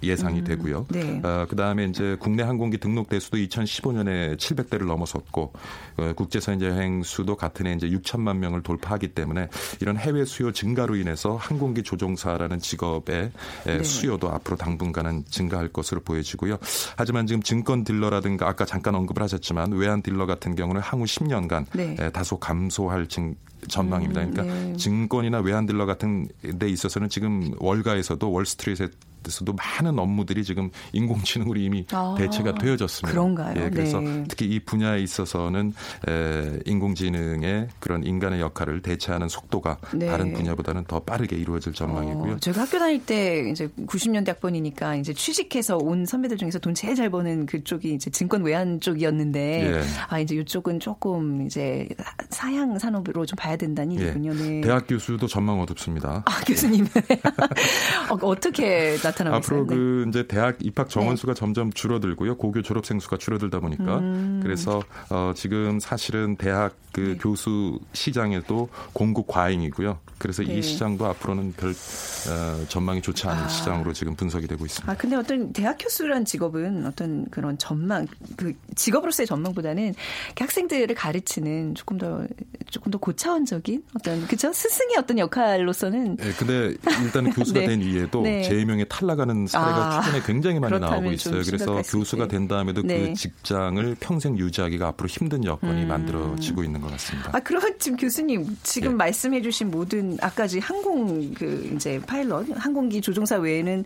예상이 0.03 0.43
되고요. 0.43 0.87
네. 0.89 1.21
어, 1.23 1.45
그다음에 1.49 1.85
이제 1.85 2.17
국내 2.19 2.43
항공기 2.43 2.77
등록 2.77 3.09
대수도 3.09 3.37
2015년에 3.37 4.37
700대를 4.37 4.85
넘어섰고 4.85 5.53
어, 5.97 6.13
국제선 6.15 6.61
여행 6.61 7.03
수도 7.03 7.35
같은 7.35 7.67
해 7.67 7.73
이제 7.73 7.89
6천만 7.89 8.37
명을 8.37 8.63
돌파하기 8.63 9.09
때문에 9.09 9.49
이런 9.79 9.97
해외 9.97 10.25
수요 10.25 10.51
증가로 10.51 10.95
인해서 10.95 11.35
항공기 11.35 11.83
조종사라는 11.83 12.59
직업의 12.59 13.31
에, 13.67 13.77
네. 13.77 13.83
수요도 13.83 14.29
앞으로 14.29 14.57
당분간은 14.57 15.25
증가할 15.29 15.69
것으로 15.69 16.01
보여지고요. 16.01 16.57
하지만 16.97 17.27
지금 17.27 17.41
증권 17.41 17.83
딜러라든가 17.83 18.47
아까 18.47 18.65
잠깐 18.65 18.95
언급을 18.95 19.21
하셨지만 19.23 19.73
외환 19.73 20.01
딜러 20.01 20.25
같은 20.25 20.55
경우는 20.55 20.81
향후 20.81 21.05
10년간 21.05 21.65
네. 21.73 21.95
에, 21.99 22.09
다소 22.09 22.37
감소할 22.37 23.07
증 23.07 23.35
전망입니다. 23.67 24.21
음, 24.21 24.31
그러니까 24.31 24.53
네. 24.53 24.77
증권이나 24.77 25.39
외환 25.39 25.65
딜러 25.65 25.85
같은 25.85 26.27
데 26.59 26.69
있어서는 26.69 27.09
지금 27.09 27.51
월가에서도 27.59 28.31
월스트리트에 28.31 28.87
서도 29.31 29.53
많은 29.53 29.99
업무들이 29.99 30.43
지금 30.43 30.69
인공지능으로 30.93 31.59
이미 31.59 31.85
아, 31.91 32.15
대체가 32.17 32.55
되어졌습니다. 32.55 33.11
그런가요? 33.11 33.63
예, 33.63 33.69
그래서 33.69 33.99
네. 33.99 34.23
특히 34.27 34.45
이 34.45 34.59
분야에 34.59 35.01
있어서는 35.01 35.73
에, 36.07 36.59
인공지능의 36.65 37.69
그런 37.79 38.03
인간의 38.03 38.41
역할을 38.41 38.81
대체하는 38.81 39.27
속도가 39.27 39.77
네. 39.93 40.07
다른 40.07 40.33
분야보다는 40.33 40.85
더 40.85 40.99
빠르게 40.99 41.35
이루어질 41.35 41.73
전망이고요. 41.73 42.33
어, 42.33 42.37
제가 42.39 42.61
학교 42.61 42.79
다닐 42.79 43.03
때 43.05 43.49
이제 43.49 43.67
90년대 43.87 44.27
학번이니까 44.27 44.95
이제 44.95 45.13
취직해서 45.13 45.77
온 45.77 46.05
선배들 46.05 46.37
중에서 46.37 46.59
돈 46.59 46.73
제일 46.73 46.95
잘 46.95 47.09
버는 47.09 47.45
그쪽이 47.45 47.93
이제 47.93 48.09
증권 48.09 48.43
외환 48.43 48.79
쪽이었는데 48.79 49.73
예. 49.73 49.81
아 50.07 50.19
이제 50.19 50.35
이쪽은 50.35 50.79
조금 50.79 51.45
이제 51.45 51.87
사양 52.29 52.77
산업으로 52.79 53.25
좀 53.25 53.35
봐야 53.37 53.55
된다는 53.55 53.99
예. 53.99 54.01
얘기군요. 54.01 54.33
네. 54.33 54.61
대학 54.61 54.87
교수도 54.87 55.27
전망 55.27 55.59
어둡습니다. 55.61 56.23
아 56.25 56.41
교수님 56.45 56.85
어, 58.09 58.17
어떻게 58.21 58.97
나 58.97 59.11
타나고 59.15 59.37
앞으로 59.37 59.57
있어요? 59.57 59.67
네. 59.67 59.75
그 59.75 60.05
이제 60.09 60.27
대학 60.27 60.57
입학 60.59 60.89
정원 60.89 61.15
수가 61.15 61.33
점점 61.33 61.71
줄어들고요. 61.71 62.37
고교 62.37 62.61
졸업생 62.61 62.99
수가 62.99 63.17
줄어들다 63.17 63.59
보니까 63.59 63.99
음. 63.99 64.39
그래서 64.43 64.83
어 65.09 65.33
지금 65.35 65.79
사실은 65.79 66.35
대학 66.35 66.75
그 66.93 67.17
교수 67.19 67.79
시장에도 67.93 68.69
공급 68.93 69.27
과잉이고요. 69.27 69.99
그래서 70.19 70.43
네. 70.43 70.53
이 70.57 70.61
시장도 70.61 71.05
앞으로는 71.07 71.53
별 71.57 71.71
어, 71.71 72.65
전망이 72.69 73.01
좋지 73.01 73.27
않은 73.27 73.49
시장으로 73.49 73.91
지금 73.91 74.15
분석이 74.15 74.47
되고 74.47 74.63
있습니다. 74.65 74.89
아, 74.89 74.95
근데 74.95 75.15
어떤 75.15 75.51
대학 75.51 75.77
교수란 75.77 76.23
직업은 76.23 76.85
어떤 76.85 77.25
그런 77.29 77.57
전망, 77.57 78.07
그 78.37 78.53
직업으로서의 78.75 79.27
전망보다는 79.27 79.95
학생들을 80.39 80.93
가르치는 80.95 81.75
조금 81.75 81.97
더, 81.97 82.25
조금 82.69 82.91
더 82.91 82.99
고차원적인 82.99 83.83
어떤, 83.95 84.27
그쵸? 84.27 84.53
스승의 84.53 84.95
어떤 84.97 85.17
역할로서는 85.17 86.15
네, 86.15 86.31
근데 86.37 86.75
일단 87.03 87.29
교수가 87.33 87.59
네. 87.59 87.67
된 87.67 87.81
이후에도 87.81 88.21
네. 88.21 88.43
재임용에 88.43 88.85
탈락하는 89.03 89.47
사례가 89.47 89.97
아, 89.97 90.01
최근에 90.01 90.23
굉장히 90.25 90.59
많이 90.59 90.79
나오고 90.79 91.03
좀 91.03 91.13
있어요. 91.13 91.41
그래서 91.43 91.81
교수가. 91.85 92.23
된 92.27 92.47
다음에도 92.47 92.81
네. 92.81 93.09
그 93.09 93.13
직장을 93.13 93.97
평생 93.99 94.37
유지하기가 94.37 94.87
앞으로 94.89 95.07
힘든 95.07 95.43
여건이 95.43 95.83
음. 95.83 95.87
만들어지고 95.89 96.63
있는 96.63 96.79
것 96.79 96.89
같습니다. 96.91 97.31
아, 97.33 97.39
그러면 97.41 97.75
지금 97.77 97.97
교수님 97.97 98.57
지금 98.63 98.91
예. 98.91 98.95
말씀해주신 98.95 99.69
모든 99.69 100.17
아까지 100.21 100.59
항공 100.59 101.33
그 101.33 101.69
이제 101.75 101.99
파일럿 102.07 102.47
항공기 102.55 103.01
조종사 103.01 103.37
외에는 103.37 103.83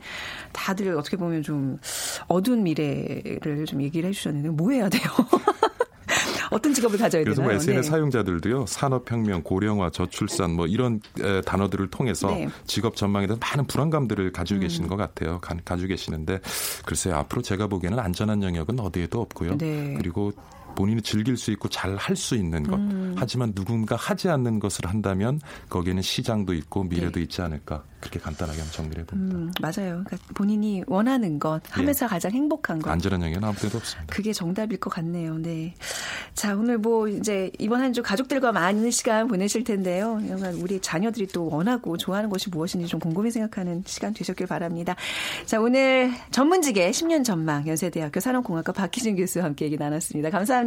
다들 0.52 0.96
어떻게 0.96 1.18
보면 1.18 1.42
좀 1.42 1.80
어두운 2.28 2.64
미래를 2.64 3.66
좀 3.66 3.82
얘기를 3.82 4.08
해주셨는데 4.10 4.50
뭐 4.50 4.72
해야 4.72 4.88
돼요? 4.88 5.04
어떤 6.52 6.74
직업을 6.74 6.98
가져야 6.98 7.24
그래서 7.24 7.42
되나요? 7.42 7.56
뭐 7.56 7.62
SNS 7.62 7.90
네. 7.90 7.92
사용자들도요 7.92 8.66
산업혁명, 8.68 9.44
고령화, 9.44 9.90
저출산 9.90 10.52
뭐 10.54 10.68
이런 10.68 11.02
에, 11.22 11.42
단어들을 11.42 11.88
통해서 11.90 12.30
네. 12.32 12.46
음. 12.46 12.52
직업 12.66 12.96
전망에 12.96 13.28
대한 13.28 13.40
많은 13.40 13.66
불안감들을 13.66 14.32
가지고 14.32 14.62
계시는 14.62 14.88
것 14.88 14.96
같아요. 14.96 15.40
가, 15.40 15.56
가지고 15.64 15.90
계시는데 15.90 16.40
글쎄요 16.86 17.16
앞으로 17.16 17.42
제가 17.42 17.68
보기에는 17.68 18.00
안전한 18.00 18.44
영역은 18.44 18.80
어디에도 18.80 19.22
없고요. 19.22 19.58
네. 19.58 19.96
그리고 19.98 20.32
본인이 20.78 21.02
즐길 21.02 21.36
수 21.38 21.52
있고 21.52 21.68
잘 21.70 21.96
할 21.98 22.16
수 22.16 22.36
있는 22.36 22.64
것. 22.64 22.76
음. 22.78 23.16
하지만 23.18 23.54
누군가 23.54 23.96
하지 23.96 24.30
않는 24.30 24.60
것을 24.60 24.88
한다면 24.88 25.40
거기에는 25.70 26.02
시장도 26.02 26.54
있고 26.54 26.84
미래도 26.84 27.14
네. 27.14 27.22
있지 27.24 27.42
않을까. 27.42 27.84
그렇게 28.00 28.20
간단하게 28.20 28.60
한번 28.60 28.74
정리를 28.74 29.02
해봅니다. 29.04 29.36
음, 29.38 29.52
맞아요. 29.60 30.04
그러니까 30.06 30.18
본인이 30.36 30.84
원하는 30.86 31.40
것, 31.40 31.62
하면서 31.72 32.06
가장 32.08 32.32
행복한 32.32 32.80
것. 32.80 32.92
안전한 32.92 33.22
영역은 33.24 33.44
아무 33.44 33.58
데도 33.58 33.80
없습니다. 33.80 34.14
그게 34.14 34.32
정답일 34.34 34.80
것 34.80 34.92
같네요. 34.92 35.36
네. 35.40 35.74
자, 36.36 36.56
오늘 36.56 36.78
뭐 36.78 37.08
이제 37.08 37.52
이번 37.60 37.82
한 37.82 37.92
주 37.98 38.04
가족들과 38.04 38.52
많은 38.52 38.92
시간 38.92 39.28
보내실 39.28 39.64
텐데요. 39.64 40.22
여간 40.30 40.54
우리 40.56 40.80
자녀들이 40.80 41.26
또 41.28 41.50
원하고 41.50 41.98
좋아하는 41.98 42.30
것이 42.30 42.52
무엇인지 42.52 42.86
좀 42.88 43.00
곰곰이 43.00 43.32
생각하는 43.32 43.82
시간 43.88 44.14
되셨길 44.14 44.46
바랍니다. 44.46 44.96
자, 45.46 45.60
오늘 45.60 46.12
전문직의 46.30 46.92
10년 46.92 47.24
전망 47.24 47.66
연세대학교 47.68 48.20
산업공학과 48.20 48.74
박희준 48.74 49.16
교수와 49.16 49.46
함께 49.46 49.66
얘기 49.66 49.78
나눴습니다. 49.78 50.30
감사합니다. 50.30 50.67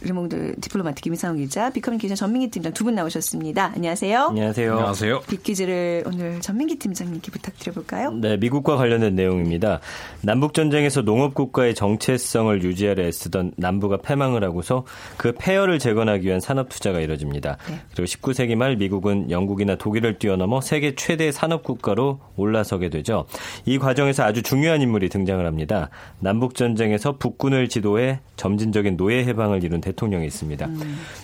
르몽드 0.00 0.56
디플로마티크 0.60 1.02
임상훈 1.02 1.38
기자, 1.38 1.70
빅커뮤니케이션 1.70 2.16
전민기 2.16 2.50
팀장 2.50 2.72
두 2.72 2.82
분 2.84 2.94
나오셨습니다. 2.94 3.72
안녕하세요. 3.76 4.26
안녕하세요. 4.30 4.72
안녕하세요. 4.72 5.20
빅퀴즈를 5.28 6.04
오늘 6.06 6.40
전민기 6.40 6.76
팀장님께 6.78 7.30
부탁드려볼까요? 7.30 8.12
네, 8.12 8.36
미국과 8.36 8.76
관련된 8.76 9.14
내용입니다. 9.14 9.80
남북 10.22 10.54
전쟁에서 10.54 11.02
농업 11.02 11.34
국가의 11.34 11.74
정체성을 11.74 12.62
유지하려 12.62 13.04
애쓰던 13.04 13.52
남부가 13.56 13.98
패망을 13.98 14.42
하고서 14.42 14.84
그 15.16 15.32
폐허를 15.38 15.78
재건하기 15.78 16.26
위한 16.26 16.40
산업 16.40 16.70
투자가 16.70 17.00
이뤄집니다. 17.00 17.56
네. 17.68 17.80
그리고 17.94 18.04
19세기 18.04 18.56
말 18.56 18.76
미국은 18.76 19.30
영국이나 19.30 19.76
독일을 19.76 20.18
뛰어넘어 20.18 20.60
세계 20.60 20.94
최대 20.94 21.30
산업 21.30 21.62
국가로 21.62 22.20
올라서게 22.36 22.88
되죠. 22.88 23.26
이 23.66 23.78
과정에서 23.78 24.24
아주 24.24 24.42
중요한 24.42 24.80
인물이 24.82 25.08
등장을 25.08 25.44
합니다. 25.46 25.90
남북 26.18 26.54
전쟁에서 26.54 27.18
북군을 27.18 27.68
지도해 27.68 28.20
점진적인 28.36 28.96
노예 28.96 29.24
해방을 29.24 29.62
이룬 29.62 29.80
대통령이 29.82 30.26
있습니다. 30.26 30.68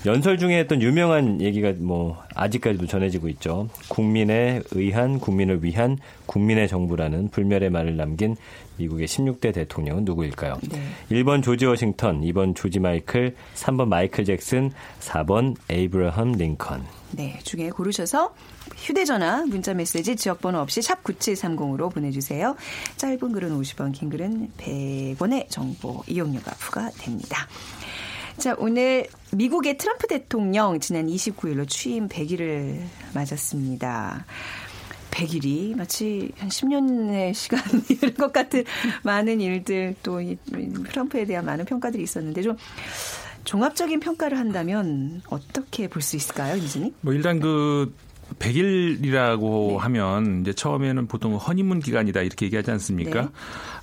연설 0.05 0.37
중에 0.37 0.59
했던 0.59 0.83
유명한 0.83 1.41
얘기가 1.41 1.73
뭐 1.79 2.23
아직까지도 2.35 2.87
전해지고 2.87 3.29
있죠. 3.31 3.71
국민에 3.89 4.61
의한 4.73 5.19
국민을 5.19 5.65
위한 5.65 5.97
국민의 6.27 6.69
정부라는 6.69 7.31
불멸의 7.31 7.71
말을 7.71 7.97
남긴 7.97 8.37
미국의 8.77 9.09
16대 9.09 9.53
대통령은 9.53 10.05
누구일까요? 10.05 10.59
네. 10.71 10.83
1번 11.11 11.43
조지 11.43 11.67
워싱턴, 11.67 12.21
2번 12.21 12.55
조지 12.55 12.79
마이클, 12.79 13.35
3번 13.55 13.89
마이클 13.89 14.25
잭슨, 14.25 14.71
4번 15.01 15.57
에이브러함 15.69 16.33
링컨. 16.33 16.85
네, 17.13 17.39
중에 17.43 17.71
고르셔서 17.71 18.35
휴대전화, 18.77 19.47
문자메시지, 19.47 20.17
지역번호 20.17 20.59
없이 20.61 20.83
샵 20.83 21.03
9730으로 21.03 21.93
보내주세요. 21.93 22.55
짧은 22.97 23.33
글은 23.33 23.59
50원, 23.59 23.93
긴 23.93 24.11
글은 24.11 24.51
100원의 24.59 25.49
정보 25.49 26.03
이용료가 26.07 26.53
부과됩니다. 26.59 27.49
자, 28.39 28.55
오늘 28.59 29.07
미국의 29.33 29.79
트럼프 29.79 30.07
대통령 30.07 30.79
지난 30.79 31.09
29일로 31.09 31.69
취임 31.69 32.09
100일을 32.09 32.79
맞았습니다. 33.13 34.25
100일이 35.11 35.77
마치 35.77 36.31
한 36.39 36.49
10년의 36.49 37.35
시간일 37.35 38.15
것 38.15 38.33
같은 38.33 38.63
많은 39.03 39.41
일들 39.41 39.97
또이 40.05 40.37
트럼프에 40.91 41.25
대한 41.25 41.45
많은 41.47 41.65
평가들이 41.65 42.03
있었는데 42.05 42.43
좀 42.43 42.57
종합적인 43.45 43.99
평가를 43.99 44.39
한다면 44.39 45.21
어떻게 45.31 45.89
볼 45.89 46.01
수 46.03 46.15
있을까요, 46.17 46.57
이진이? 46.57 46.95
뭐 47.01 47.13
일단 47.13 47.41
그 47.41 47.93
100일이라고 48.39 49.69
네. 49.69 49.77
하면 49.77 50.43
이제 50.43 50.53
처음에는 50.53 51.09
보통 51.09 51.35
허니문 51.37 51.81
기간이다 51.81 52.21
이렇게 52.21 52.47
얘기하지 52.47 52.71
않습니까? 52.73 53.23
네. 53.23 53.29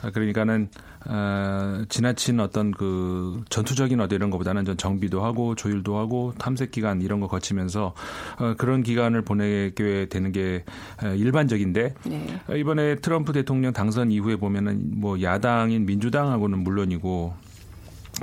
아, 0.03 0.11
그러니까는 0.11 0.69
어, 1.07 1.83
지나친 1.89 2.39
어떤 2.39 2.71
그 2.71 3.43
전투적인 3.49 3.99
어떤 3.99 4.15
이런 4.15 4.29
것보다는 4.29 4.65
좀 4.65 4.77
정비도 4.77 5.23
하고 5.23 5.55
조율도 5.55 5.97
하고 5.97 6.33
탐색 6.37 6.71
기간 6.71 7.01
이런 7.01 7.19
거 7.19 7.27
거치면서 7.27 7.93
어, 8.39 8.53
그런 8.57 8.83
기간을 8.83 9.21
보내게 9.21 10.07
되는 10.09 10.31
게 10.31 10.63
어, 11.03 11.07
일반적인데 11.07 11.93
네. 12.05 12.41
어, 12.49 12.55
이번에 12.55 12.95
트럼프 12.95 13.33
대통령 13.33 13.73
당선 13.73 14.11
이후에 14.11 14.35
보면은 14.35 14.99
뭐 14.99 15.21
야당인 15.21 15.85
민주당하고는 15.85 16.59
물론이고 16.59 17.44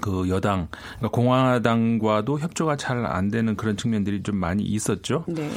그 0.01 0.29
여당 0.29 0.69
그러니까 0.99 1.09
공화당과도 1.09 2.39
협조가 2.39 2.77
잘 2.77 3.03
안 3.05 3.31
되는 3.31 3.57
그런 3.57 3.77
측면들이 3.77 4.23
좀 4.23 4.37
많이 4.37 4.63
있었죠. 4.63 5.25
네. 5.27 5.51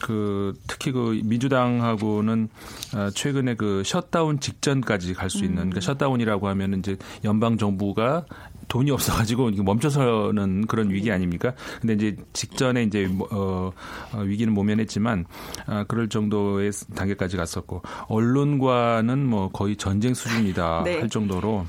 그 0.00 0.54
특히 0.66 0.92
그 0.92 1.20
민주당하고는 1.24 2.48
어, 2.94 3.10
최근에 3.10 3.54
그 3.54 3.82
셧다운 3.84 4.40
직전까지 4.40 5.14
갈 5.14 5.30
수 5.30 5.44
있는 5.44 5.70
그러니까 5.70 5.80
셧다운이라고 5.80 6.48
하면은 6.48 6.80
이제 6.80 6.96
연방 7.24 7.56
정부가 7.56 8.26
돈이 8.68 8.90
없어가지고 8.90 9.50
멈춰서는 9.62 10.66
그런 10.66 10.90
위기 10.90 11.10
아닙니까? 11.10 11.54
근데 11.80 11.94
이제 11.94 12.16
직전에 12.32 12.82
이제 12.84 13.06
뭐, 13.06 13.28
어, 13.30 13.72
어, 14.12 14.20
위기는 14.20 14.52
모면했지만 14.52 15.24
아, 15.66 15.84
그럴 15.88 16.08
정도의 16.08 16.70
단계까지 16.94 17.36
갔었고 17.36 17.82
언론과는 18.08 19.26
뭐 19.26 19.50
거의 19.50 19.76
전쟁 19.76 20.14
수준이다 20.14 20.82
네. 20.84 21.00
할 21.00 21.08
정도로 21.08 21.66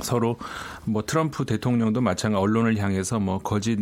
서로 0.00 0.36
뭐 0.84 1.04
트럼프 1.04 1.44
대통령도 1.44 2.00
마찬가지 2.00 2.40
언론을 2.40 2.78
향해서 2.78 3.18
뭐 3.18 3.38
거짓 3.38 3.78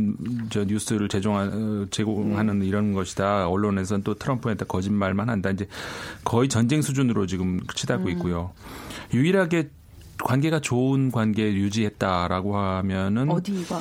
저 0.50 0.64
뉴스를 0.64 1.08
제공하, 1.08 1.50
어, 1.52 1.86
제공하는 1.90 2.62
이런 2.62 2.92
것이다. 2.92 3.48
언론에서는 3.48 4.02
또 4.02 4.14
트럼프한테 4.14 4.64
거짓말만 4.66 5.28
한다. 5.28 5.50
이제 5.50 5.66
거의 6.24 6.48
전쟁 6.48 6.82
수준으로 6.82 7.26
지금 7.26 7.60
치닫고 7.74 8.08
있고요. 8.10 8.52
유일하게 9.12 9.70
관계가 10.18 10.60
좋은 10.60 11.10
관계 11.10 11.52
유지했다라고 11.52 12.56
하면은 12.56 13.30
어디가? 13.30 13.80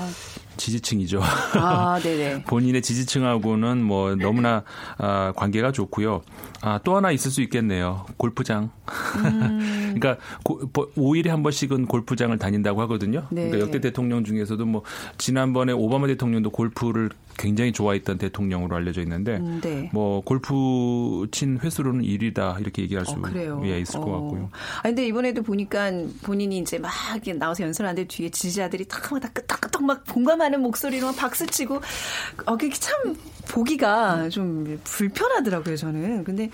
지지층이죠. 0.57 1.21
아, 1.55 1.99
네네. 2.01 2.43
본인의 2.47 2.81
지지층하고는 2.81 3.83
뭐 3.83 4.15
너무나 4.15 4.63
아, 4.97 5.33
관계가 5.35 5.71
좋고요. 5.71 6.21
아, 6.61 6.79
또 6.83 6.95
하나 6.95 7.11
있을 7.11 7.31
수 7.31 7.41
있겠네요. 7.41 8.05
골프장. 8.17 8.69
음. 9.17 9.84
그러니까 9.99 10.23
고, 10.43 10.59
5일에 10.95 11.27
한 11.27 11.43
번씩은 11.43 11.85
골프장을 11.87 12.37
다닌다고 12.37 12.81
하거든요. 12.81 13.27
네. 13.29 13.49
그러니까 13.49 13.59
역대 13.59 13.79
대통령 13.79 14.23
중에서도 14.23 14.65
뭐 14.65 14.83
지난번에 15.17 15.73
오바마 15.73 16.07
대통령도 16.07 16.49
골프를 16.51 17.09
굉장히 17.37 17.71
좋아했던 17.73 18.17
대통령으로 18.17 18.75
알려져 18.75 19.01
있는데 19.01 19.37
음, 19.37 19.59
네. 19.61 19.89
뭐 19.93 20.21
골프 20.21 21.27
친 21.31 21.59
횟수로는 21.61 22.03
1위다 22.03 22.61
이렇게 22.61 22.81
얘기할 22.83 23.05
수 23.05 23.13
어. 23.13 23.61
예, 23.65 23.79
있을 23.79 23.99
것 23.99 24.07
어. 24.07 24.11
같고요. 24.11 24.49
아 24.79 24.83
근데 24.83 25.05
이번에도 25.05 25.43
보니까 25.43 25.91
본인이 26.23 26.57
이제 26.59 26.77
막 26.79 26.91
나와서 27.37 27.63
연설하는데 27.63 28.07
뒤에 28.07 28.29
지지자들이 28.29 28.85
탁, 28.87 29.01
다 29.19 29.29
끄떡끄떡 29.33 29.83
막 29.83 30.03
공감하는 30.11 30.61
목소리로 30.61 31.07
막 31.07 31.15
박수 31.15 31.45
치고 31.45 31.81
어 32.45 32.57
그게 32.57 32.73
참 32.73 33.15
보기가 33.47 34.29
좀 34.29 34.79
불편하더라고요 34.83 35.75
저는. 35.75 36.23
근데 36.23 36.49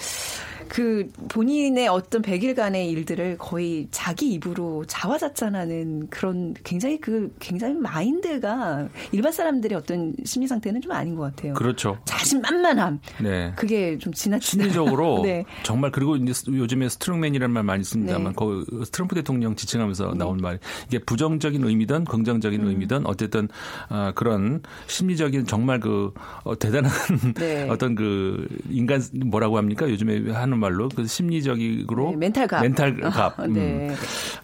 그 0.71 1.09
본인의 1.27 1.89
어떤 1.89 2.21
100일간의 2.21 2.89
일들을 2.91 3.37
거의 3.37 3.89
자기 3.91 4.31
입으로 4.31 4.85
자화자찬하는 4.87 6.07
그런 6.09 6.53
굉장히 6.63 6.97
그 6.97 7.29
굉장히 7.39 7.73
마인드가 7.73 8.87
일반 9.11 9.33
사람들의 9.33 9.77
어떤 9.77 10.13
심리 10.23 10.47
상태는 10.47 10.79
좀 10.79 10.93
아닌 10.93 11.15
것 11.15 11.23
같아요. 11.23 11.55
그렇죠. 11.55 11.97
자신만만함. 12.05 13.01
네. 13.21 13.51
그게 13.57 13.97
좀 13.97 14.13
지나치다. 14.13 14.63
심리적으로 14.63 15.23
네. 15.27 15.43
정말 15.63 15.91
그리고 15.91 16.15
이제 16.15 16.31
요즘에 16.47 16.87
strongman이라는 16.87 17.53
말 17.53 17.63
많이 17.63 17.83
씁니다만 17.83 18.31
네. 18.31 18.39
그 18.39 18.85
트럼프 18.93 19.13
대통령 19.15 19.57
지칭하면서 19.57 20.13
나온 20.13 20.37
말 20.37 20.57
이게 20.87 20.99
부정적인 20.99 21.65
의미든 21.65 22.05
긍정적인 22.05 22.61
음. 22.61 22.67
의미든 22.69 23.07
어쨌든 23.07 23.49
아, 23.89 24.13
그런 24.15 24.61
심리적인 24.87 25.47
정말 25.47 25.81
그 25.81 26.13
어, 26.45 26.57
대단한 26.57 27.33
네. 27.35 27.67
어떤 27.69 27.95
그 27.95 28.47
인간 28.69 29.01
뭐라고 29.25 29.57
합니까 29.57 29.89
요즘에 29.89 30.31
하는 30.31 30.57
말로 30.59 30.89
그 30.89 31.05
심리적으로 31.07 32.11
네, 32.11 32.17
멘탈갑. 32.17 32.61
멘탈갑 32.61 33.39
아, 33.39 33.47
네. 33.47 33.89
음. 33.89 33.95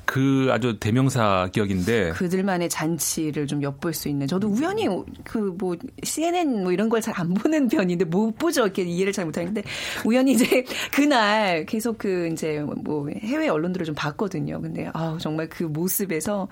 그 0.06 0.47
아주 0.52 0.78
대명사 0.80 1.50
격인데 1.52 2.12
그들만의 2.12 2.69
잔치를 2.69 3.45
좀 3.47 3.62
엿볼 3.62 3.93
수 3.93 4.08
있는. 4.10 4.26
저도 4.28 4.47
우연히 4.47 4.88
그 5.23 5.47
뭐 5.60 5.76
CNN 6.04 6.62
뭐 6.63 6.71
이런 6.71 6.88
걸 6.89 7.02
잘 7.02 7.13
안 7.17 7.34
보는 7.34 7.67
편인데 7.67 8.06
못 8.06 8.38
보죠. 8.38 8.63
이렇게 8.63 8.84
이해를 8.84 9.12
잘 9.13 9.26
못하는데 9.26 9.63
우연히 10.06 10.34
이제 10.34 10.63
그날 10.93 11.65
계속 11.65 11.97
그 11.97 12.30
이제 12.32 12.63
뭐 12.84 13.08
해외 13.21 13.47
언론들을 13.47 13.86
좀 13.86 13.95
봤거든요. 13.95 14.62
근데 14.62 14.89
아 14.93 15.17
정말 15.19 15.47
그 15.50 15.63
모습에서 15.63 16.47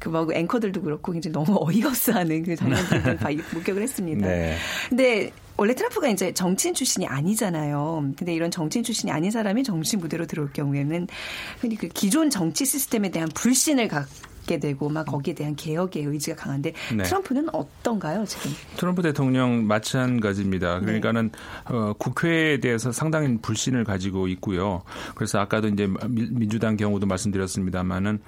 그막 0.00 0.32
앵커들도 0.34 0.80
그렇고 0.82 1.14
이제 1.14 1.30
너무 1.30 1.56
어이없어하는 1.60 2.42
그 2.44 2.56
장면들을 2.56 3.16
봐- 3.16 3.30
목격을 3.54 3.82
했습니다. 3.82 4.26
네. 4.26 4.56
근데 4.88 5.25
원래 5.58 5.74
트럼프가 5.74 6.08
이제 6.08 6.32
정치인 6.32 6.74
출신이 6.74 7.06
아니잖아요. 7.06 8.12
근데 8.16 8.34
이런 8.34 8.50
정치인 8.50 8.84
출신이 8.84 9.10
아닌 9.10 9.30
사람이 9.30 9.64
정치 9.64 9.96
무대로 9.96 10.26
들어올 10.26 10.52
경우에는 10.52 11.08
그 11.60 11.88
기존 11.88 12.28
정치 12.28 12.66
시스템에 12.66 13.10
대한 13.10 13.28
불신을 13.28 13.88
갖 13.88 14.06
게 14.46 14.60
되고 14.60 14.88
막 14.88 15.04
거기에 15.06 15.34
대한 15.34 15.56
개혁의 15.56 16.04
의지가 16.04 16.36
강한데 16.36 16.72
네. 16.96 17.02
트럼프는 17.02 17.48
어떤가요 17.52 18.24
지금? 18.26 18.50
트럼프 18.76 19.02
대통령 19.02 19.66
마찬가지입니다. 19.66 20.78
네. 20.78 20.84
그러니까는 20.84 21.30
어, 21.64 21.92
국회에 21.98 22.60
대해서 22.60 22.92
상당히 22.92 23.38
불신을 23.38 23.82
가지고 23.84 24.28
있고요. 24.28 24.82
그래서 25.16 25.40
아까도 25.40 25.66
이제 25.68 25.86
미- 26.08 26.28
민주당 26.30 26.76
경우도 26.76 27.06
말씀드렸습니다만은 27.06 28.20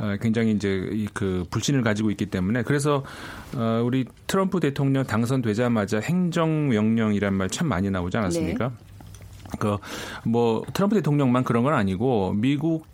어, 0.00 0.16
굉장히 0.20 0.52
이제 0.52 0.88
이그 0.92 1.46
불신을 1.50 1.82
가지고 1.82 2.10
있기 2.10 2.26
때문에 2.26 2.62
그래서 2.64 3.02
어, 3.54 3.82
우리 3.84 4.04
트럼프 4.26 4.60
대통령 4.60 5.04
당선되자마자 5.04 6.00
행정명령이란 6.00 7.34
말 7.34 7.48
참 7.48 7.68
많이 7.68 7.90
나오지 7.90 8.16
않았습니까? 8.16 8.68
네. 8.68 9.58
그뭐 10.24 10.62
트럼프 10.72 10.94
대통령만 10.96 11.44
그런 11.44 11.62
건 11.62 11.74
아니고 11.74 12.32
미국 12.34 12.86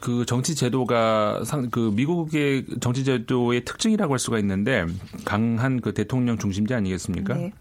그 0.00 0.24
정치 0.26 0.54
제도가 0.54 1.44
상, 1.44 1.70
그 1.70 1.92
미국의 1.94 2.66
정치 2.80 3.04
제도의 3.04 3.64
특징이라고 3.64 4.12
할 4.12 4.18
수가 4.18 4.38
있는데 4.38 4.86
강한 5.24 5.80
그 5.80 5.94
대통령 5.94 6.38
중심제 6.38 6.74
아니겠습니까? 6.74 7.34
네. 7.34 7.52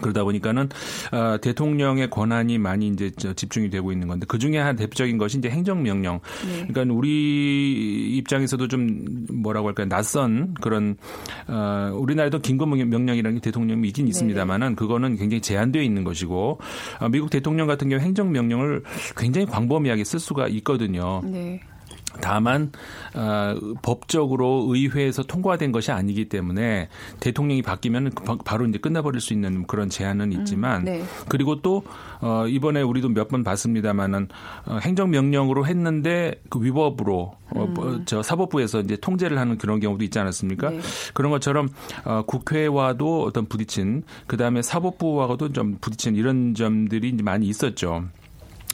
그러다 0.00 0.24
보니까는 0.24 0.68
어, 1.12 1.38
대통령의 1.40 2.10
권한이 2.10 2.58
많이 2.58 2.88
이제 2.88 3.10
집중이 3.10 3.70
되고 3.70 3.92
있는 3.92 4.08
건데 4.08 4.26
그 4.28 4.38
중에 4.38 4.58
한 4.58 4.76
대표적인 4.76 5.18
것이 5.18 5.38
이제 5.38 5.50
행정명령. 5.50 6.20
네. 6.46 6.66
그러니까 6.68 6.94
우리 6.94 8.16
입장에서도 8.16 8.68
좀 8.68 9.26
뭐라고 9.32 9.68
할까요 9.68 9.88
낯선 9.88 10.54
그런 10.60 10.96
어, 11.46 11.92
우리나라도 11.94 12.40
긴급 12.40 12.68
명령이라는 12.68 13.36
게 13.36 13.40
대통령이 13.40 13.88
있긴 13.88 14.06
네. 14.06 14.10
있습니다만은 14.10 14.76
그거는 14.76 15.16
굉장히 15.16 15.40
제한되어 15.40 15.82
있는 15.82 16.04
것이고 16.04 16.58
어, 17.00 17.08
미국 17.08 17.30
대통령 17.30 17.66
같은 17.66 17.88
경우 17.88 18.00
행정명령을 18.00 18.82
굉장히 19.16 19.46
광범위하게 19.46 20.04
쓸 20.04 20.18
수가 20.18 20.48
있거든요. 20.48 21.22
네. 21.24 21.60
다만 22.20 22.72
어, 23.14 23.54
법적으로 23.82 24.66
의회에서 24.68 25.22
통과된 25.22 25.70
것이 25.72 25.92
아니기 25.92 26.28
때문에 26.28 26.88
대통령이 27.20 27.62
바뀌면 27.62 28.10
바로 28.44 28.66
이제 28.66 28.78
끝나버릴 28.78 29.20
수 29.20 29.32
있는 29.32 29.66
그런 29.66 29.88
제한은 29.88 30.32
있지만 30.32 30.80
음, 30.80 30.84
네. 30.84 31.04
그리고 31.28 31.62
또 31.62 31.84
어, 32.20 32.46
이번에 32.48 32.82
우리도 32.82 33.08
몇 33.10 33.28
번 33.28 33.44
봤습니다만은 33.44 34.28
어, 34.64 34.78
행정명령으로 34.80 35.66
했는데 35.66 36.40
그 36.48 36.62
위법으로 36.62 37.34
어, 37.50 37.64
음. 37.64 37.74
어, 37.78 38.00
저 38.06 38.22
사법부에서 38.22 38.80
이제 38.80 38.96
통제를 38.96 39.38
하는 39.38 39.58
그런 39.58 39.80
경우도 39.80 40.02
있지 40.04 40.18
않았습니까? 40.18 40.70
네. 40.70 40.80
그런 41.12 41.30
것처럼 41.30 41.68
어, 42.04 42.22
국회와도 42.26 43.24
어떤 43.24 43.46
부딪힌 43.46 44.02
그 44.26 44.36
다음에 44.38 44.62
사법부와도 44.62 45.52
좀 45.52 45.76
부딪힌 45.80 46.16
이런 46.16 46.54
점들이 46.54 47.10
이제 47.10 47.22
많이 47.22 47.46
있었죠. 47.46 48.04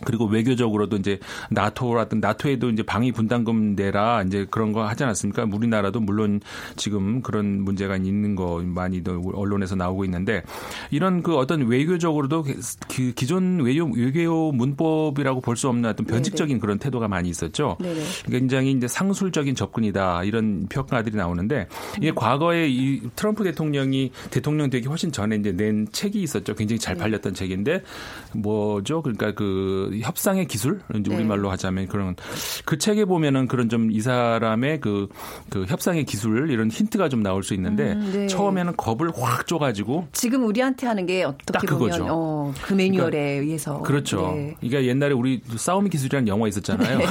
그리고 0.05 0.27
외교적으로도 0.27 0.97
이제 0.97 1.19
나토라든 1.51 2.21
나토에도 2.21 2.71
이제 2.71 2.83
방위 2.83 3.13
분담금 3.13 3.75
내라 3.75 4.23
이제 4.23 4.47
그런 4.51 4.73
거 4.73 4.87
하지 4.87 5.05
않았습니까? 5.05 5.47
우리나라도 5.51 6.01
물론 6.01 6.41
지금 6.77 7.23
그런 7.23 7.63
문제가 7.63 7.97
있는 7.97 8.35
거 8.35 8.63
많이 8.65 9.03
언론에서 9.33 9.77
나오고 9.77 10.05
있는데 10.05 10.43
이런 10.91 11.23
그 11.23 11.37
어떤 11.37 11.67
외교적으로도 11.67 12.45
그 12.89 13.13
기존 13.15 13.61
외교 13.61 13.91
외교 13.91 14.53
문법이라고 14.53 15.41
볼 15.41 15.55
수 15.55 15.69
없는 15.69 15.89
어떤 15.89 16.05
변칙적인 16.05 16.55
네네. 16.57 16.61
그런 16.61 16.79
태도가 16.79 17.09
많이 17.09 17.29
있었죠. 17.29 17.77
네네. 17.81 18.01
굉장히 18.27 18.73
이제 18.73 18.89
상술적인 18.89 19.55
접근이다 19.55 20.25
이런 20.25 20.67
평가들이 20.69 21.17
나오는데 21.17 21.69
이게 21.99 22.11
음. 22.11 22.15
과거에 22.15 22.69
이 22.69 23.01
트럼프 23.15 23.45
대통령이 23.45 24.11
대통령 24.31 24.69
되기 24.69 24.89
훨씬 24.89 25.13
전에 25.13 25.37
이제 25.37 25.53
낸 25.53 25.87
책이 25.93 26.21
있었죠. 26.23 26.55
굉장히 26.55 26.79
잘 26.79 26.97
네. 26.97 27.03
팔렸던 27.03 27.35
네. 27.35 27.39
책인데 27.39 27.83
뭐죠? 28.35 29.03
그러니까 29.03 29.33
그 29.33 29.91
협상의 30.03 30.47
기술 30.47 30.81
이제 30.95 31.11
네. 31.11 31.17
우리말로 31.17 31.51
하자면 31.51 31.89
그런 31.89 32.17
그 32.65 32.79
책에 32.79 33.05
보면은 33.05 33.47
그런 33.49 33.69
좀 33.69 33.85
이 33.95 34.01
사람의 34.01 34.81
그, 34.81 35.09
그 35.51 35.65
협상의 35.67 36.05
기술 36.05 36.51
이런 36.51 36.71
힌트가 36.71 37.09
좀 37.09 37.23
나올 37.23 37.43
수 37.43 37.55
있는데 37.55 37.93
음, 37.93 38.11
네. 38.13 38.27
처음에는 38.27 38.77
겁을 38.77 39.13
확 39.15 39.47
줘가지고 39.47 40.09
지금 40.13 40.45
우리한테 40.45 40.87
하는 40.87 41.07
게 41.07 41.23
어떻게 41.25 41.67
보면. 41.67 42.07
어, 42.11 42.53
그 42.63 42.75
매뉴얼에 42.75 43.11
그러니까, 43.11 43.43
의해서 43.43 43.83
그렇죠. 43.83 44.33
네. 44.35 44.57
그러니까 44.61 44.85
옛날에 44.85 45.13
우리 45.13 45.41
싸움의 45.57 45.91
기술이라는 45.91 46.29
영화 46.29 46.49
있었잖아요. 46.49 46.99
네. 46.99 47.07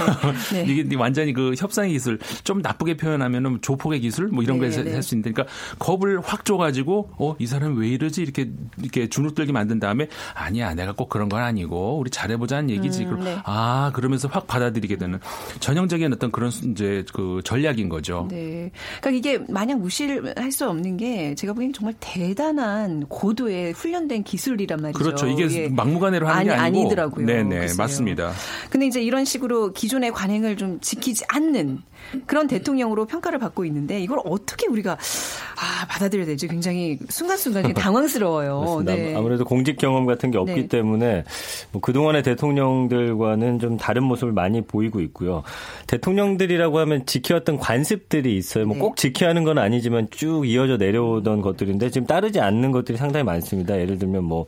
네. 0.66 0.72
이게 0.72 0.96
완전히 0.96 1.34
그 1.34 1.54
협상의 1.58 1.92
기술 1.94 2.20
좀 2.44 2.62
나쁘게 2.62 2.98
표현하면은 2.98 3.60
조폭의 3.62 4.02
기술 4.02 4.28
뭐 4.28 4.44
이런 4.44 4.58
거 4.58 4.66
할수 4.66 4.84
네, 4.84 4.90
있는데 4.92 5.32
그러니까 5.32 5.46
겁을 5.80 6.20
확 6.22 6.46
줘가지고 6.46 7.12
어 7.18 7.36
이 7.40 7.48
사람 7.48 7.78
왜 7.78 7.90
이러지 7.90 8.22
이렇게 8.22 8.52
이렇게 8.80 9.08
주눅들게 9.10 9.52
만든 9.52 9.80
다음에 9.80 10.08
아니야 10.36 10.74
내가 10.76 10.94
꼭 10.94 11.10
그런 11.10 11.30
건 11.30 11.42
아니고 11.42 11.98
우리 11.98 12.10
잘해보자 12.10 12.58
는 12.64 12.70
얘기지. 12.70 13.04
음, 13.06 13.20
네. 13.24 13.38
아 13.44 13.92
그러면서 13.94 14.28
확 14.28 14.48
받아들이게 14.48 14.98
되는 14.98 15.20
전형적인 15.60 16.12
어떤 16.14 16.32
그런 16.32 16.52
이제 16.72 17.04
그 17.14 17.42
전략인 17.44 17.90
거죠. 17.90 18.28
네. 18.32 18.72
그러니까 19.02 19.10
이게 19.12 19.46
마냥 19.50 19.82
무시를 19.82 20.34
할 20.38 20.54
수 20.54 20.70
없는 20.70 20.98
게 20.98 21.34
제가 21.34 21.54
보기엔 21.54 21.74
정말 21.74 21.96
대단한 22.00 23.08
고도의 23.08 23.74
훈련된 23.74 24.24
기술이란 24.24 24.82
말이죠. 24.82 25.00
그렇죠. 25.00 25.28
이게 25.28 25.50
예. 25.64 25.68
막무가내로 25.68 26.28
하는 26.28 26.40
아니, 26.40 26.50
게 26.50 26.54
아니고 26.56 26.80
아니더라고요. 26.84 27.26
네네 27.26 27.60
글쎄요. 27.60 27.78
맞습니다. 27.78 28.32
근데 28.70 28.86
이제 28.86 29.02
이런 29.02 29.26
식으로 29.26 29.74
기존의 29.74 30.12
관행을 30.12 30.56
좀 30.58 30.80
지키지 30.80 31.26
않는 31.28 31.82
그런 32.26 32.48
대통령으로 32.48 33.06
평가를 33.06 33.40
받고 33.40 33.66
있는데 33.66 34.02
이걸 34.02 34.20
어떻게 34.26 34.68
우리가 34.68 34.94
아, 34.94 35.88
받아들여야 35.88 36.26
되지? 36.26 36.48
굉장히 36.48 37.00
순간순간 37.10 37.74
당황스러워요. 37.74 38.84
네. 38.86 39.16
아무래도 39.16 39.46
공직 39.46 39.78
경험 39.78 40.06
같은 40.06 40.32
게 40.32 40.38
없기 40.38 40.54
네. 40.54 40.68
때문에 40.68 41.24
뭐 41.72 41.82
그동안의 41.82 42.24
대통령들과는 42.24 43.60
좀 43.60 43.78
다른 43.78 44.04
모습을 44.04 44.34
많이 44.34 44.62
보이고 44.62 45.00
있고요. 45.02 45.44
대통령들이라고 45.88 46.80
하면 46.80 47.06
지켜왔던 47.06 47.58
관습들이 47.58 48.38
있어요. 48.38 48.66
뭐꼭 48.66 48.96
네. 48.96 49.02
지켜야 49.02 49.30
하는 49.30 49.44
건 49.44 49.58
아니지만 49.58 50.08
쭉 50.12 50.48
이어져 50.48 50.78
내려오던 50.78 51.42
것들인데 51.42 51.90
지금 51.90 52.08
따르지 52.08 52.40
않는 52.40 52.72
것들이 52.72 52.98
상당히 52.98 53.24
많습니다. 53.24 53.80
예를 53.80 54.00
들면 54.00 54.24
뭐 54.24 54.46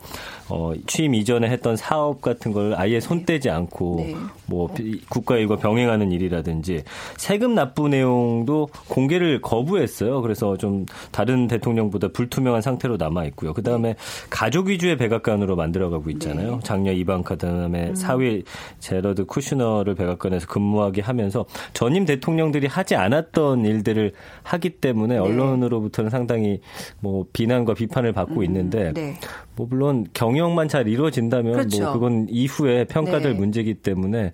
어, 0.49 0.73
취임 0.87 1.15
이전에 1.15 1.49
했던 1.49 1.75
사업 1.75 2.21
같은 2.21 2.51
걸 2.51 2.75
아예 2.75 2.99
손대지 2.99 3.49
않고 3.49 3.95
네. 3.99 4.15
뭐 4.47 4.69
국가 5.09 5.37
일과 5.37 5.55
병행하는 5.55 6.11
일이라든지 6.11 6.83
세금 7.17 7.55
납부 7.55 7.87
내용도 7.87 8.69
공개를 8.87 9.41
거부했어요. 9.41 10.21
그래서 10.21 10.57
좀 10.57 10.85
다른 11.11 11.47
대통령보다 11.47 12.09
불투명한 12.09 12.61
상태로 12.61 12.97
남아 12.97 13.25
있고요. 13.25 13.53
그 13.53 13.63
다음에 13.63 13.89
네. 13.89 13.95
가족 14.29 14.67
위주의 14.67 14.97
백악관으로 14.97 15.55
만들어가고 15.55 16.09
있잖아요. 16.11 16.51
네. 16.55 16.59
장녀 16.63 16.91
이방카 16.91 17.35
다음에 17.35 17.89
음. 17.89 17.95
사위 17.95 18.43
제러드 18.79 19.25
쿠슈너를 19.25 19.95
백악관에서 19.95 20.47
근무하게 20.47 21.01
하면서 21.01 21.45
전임 21.73 22.05
대통령들이 22.05 22.67
하지 22.67 22.95
않았던 22.95 23.65
일들을 23.65 24.13
하기 24.43 24.69
때문에 24.69 25.15
네. 25.15 25.19
언론으로부터는 25.19 26.09
상당히 26.09 26.59
뭐 26.99 27.25
비난과 27.33 27.73
비판을 27.73 28.13
받고 28.13 28.37
음. 28.37 28.43
있는데 28.43 28.93
네. 28.93 29.15
뭐 29.55 29.67
물론 29.69 30.05
경영만 30.13 30.67
잘 30.67 30.87
이루어진다면 30.87 31.45
뭐 31.45 31.53
그렇죠. 31.53 31.83
뭐 31.83 31.93
그건 31.93 32.27
이후에 32.29 32.85
평가될 32.85 33.33
네. 33.33 33.39
문제이기 33.39 33.75
때문에 33.75 34.33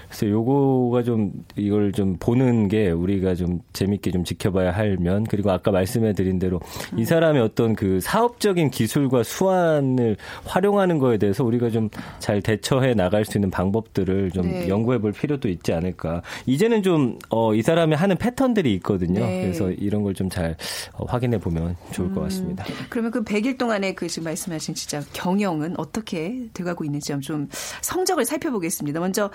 그래서 0.11 0.29
요거가 0.29 1.03
좀 1.03 1.31
이걸 1.55 1.91
좀 1.93 2.17
보는 2.19 2.67
게 2.67 2.91
우리가 2.91 3.33
좀 3.35 3.59
재밌게 3.73 4.11
좀 4.11 4.23
지켜봐야 4.23 4.71
할 4.71 4.91
면 4.99 5.23
그리고 5.23 5.51
아까 5.51 5.71
말씀해 5.71 6.11
드린 6.13 6.37
대로 6.37 6.59
이 6.97 7.05
사람의 7.05 7.41
어떤 7.41 7.75
그 7.75 8.01
사업적인 8.01 8.69
기술과 8.71 9.23
수완을 9.23 10.17
활용하는 10.43 10.97
거에 10.99 11.17
대해서 11.17 11.43
우리가 11.43 11.69
좀 11.69 11.89
잘 12.19 12.41
대처해 12.41 12.93
나갈 12.93 13.25
수 13.25 13.37
있는 13.37 13.49
방법들을 13.49 14.31
좀 14.31 14.43
네. 14.43 14.67
연구해 14.67 14.97
볼 14.99 15.11
필요도 15.11 15.47
있지 15.49 15.73
않을까. 15.73 16.21
이제는 16.45 16.83
좀 16.83 17.17
어 17.29 17.53
이 17.55 17.61
사람이 17.61 17.95
하는 17.95 18.17
패턴들이 18.17 18.73
있거든요. 18.75 19.19
네. 19.21 19.41
그래서 19.41 19.71
이런 19.71 20.03
걸 20.03 20.13
좀잘 20.13 20.55
어, 20.93 21.05
확인해 21.05 21.37
보면 21.37 21.75
좋을 21.91 22.09
음, 22.09 22.15
것 22.15 22.21
같습니다. 22.21 22.65
그러면 22.89 23.11
그 23.11 23.23
100일 23.23 23.57
동안의 23.57 23.95
그 23.95 24.07
지금 24.07 24.25
말씀하신 24.25 24.75
진짜 24.75 25.01
경영은 25.13 25.75
어떻게 25.79 26.47
돼가고 26.53 26.83
있는지 26.85 27.13
좀 27.21 27.47
성적을 27.81 28.25
살펴보겠습니다. 28.25 28.99
먼저 28.99 29.29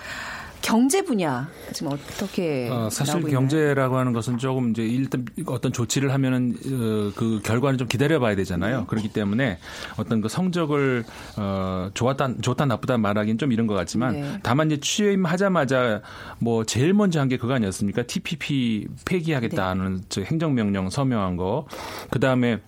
경제 0.67 1.01
분야 1.01 1.47
지금 1.71 1.93
어떻게 1.93 2.67
어, 2.69 2.89
사실 2.89 3.21
경제라고 3.21 3.95
하는 3.95 4.11
것은 4.11 4.37
조금 4.37 4.71
이제 4.71 4.83
일단 4.83 5.25
어떤 5.45 5.71
조치를 5.71 6.11
하면은 6.11 6.55
어, 6.65 7.13
그 7.15 7.39
결과는 7.41 7.77
좀 7.77 7.87
기다려봐야 7.87 8.35
되잖아요. 8.35 8.81
네. 8.81 8.85
그렇기 8.85 9.13
때문에 9.13 9.59
어떤 9.95 10.19
그 10.19 10.27
성적을 10.27 11.05
어, 11.37 11.89
좋았다 11.93 12.41
좋다 12.41 12.65
나쁘다 12.65 12.97
말하기는 12.97 13.37
좀 13.37 13.53
이런 13.53 13.65
것 13.65 13.75
같지만 13.75 14.13
네. 14.13 14.39
다만 14.43 14.69
이제 14.69 14.77
취임하자마자 14.81 16.01
뭐 16.39 16.65
제일 16.65 16.93
먼저 16.93 17.21
한 17.21 17.27
게 17.27 17.37
그거 17.37 17.53
아니었습니까? 17.53 18.03
TPP 18.03 18.87
폐기하겠다는 19.05 20.01
네. 20.09 20.23
행정명령 20.23 20.89
서명한 20.89 21.37
거. 21.37 21.65
그 22.09 22.19
다음에 22.19 22.59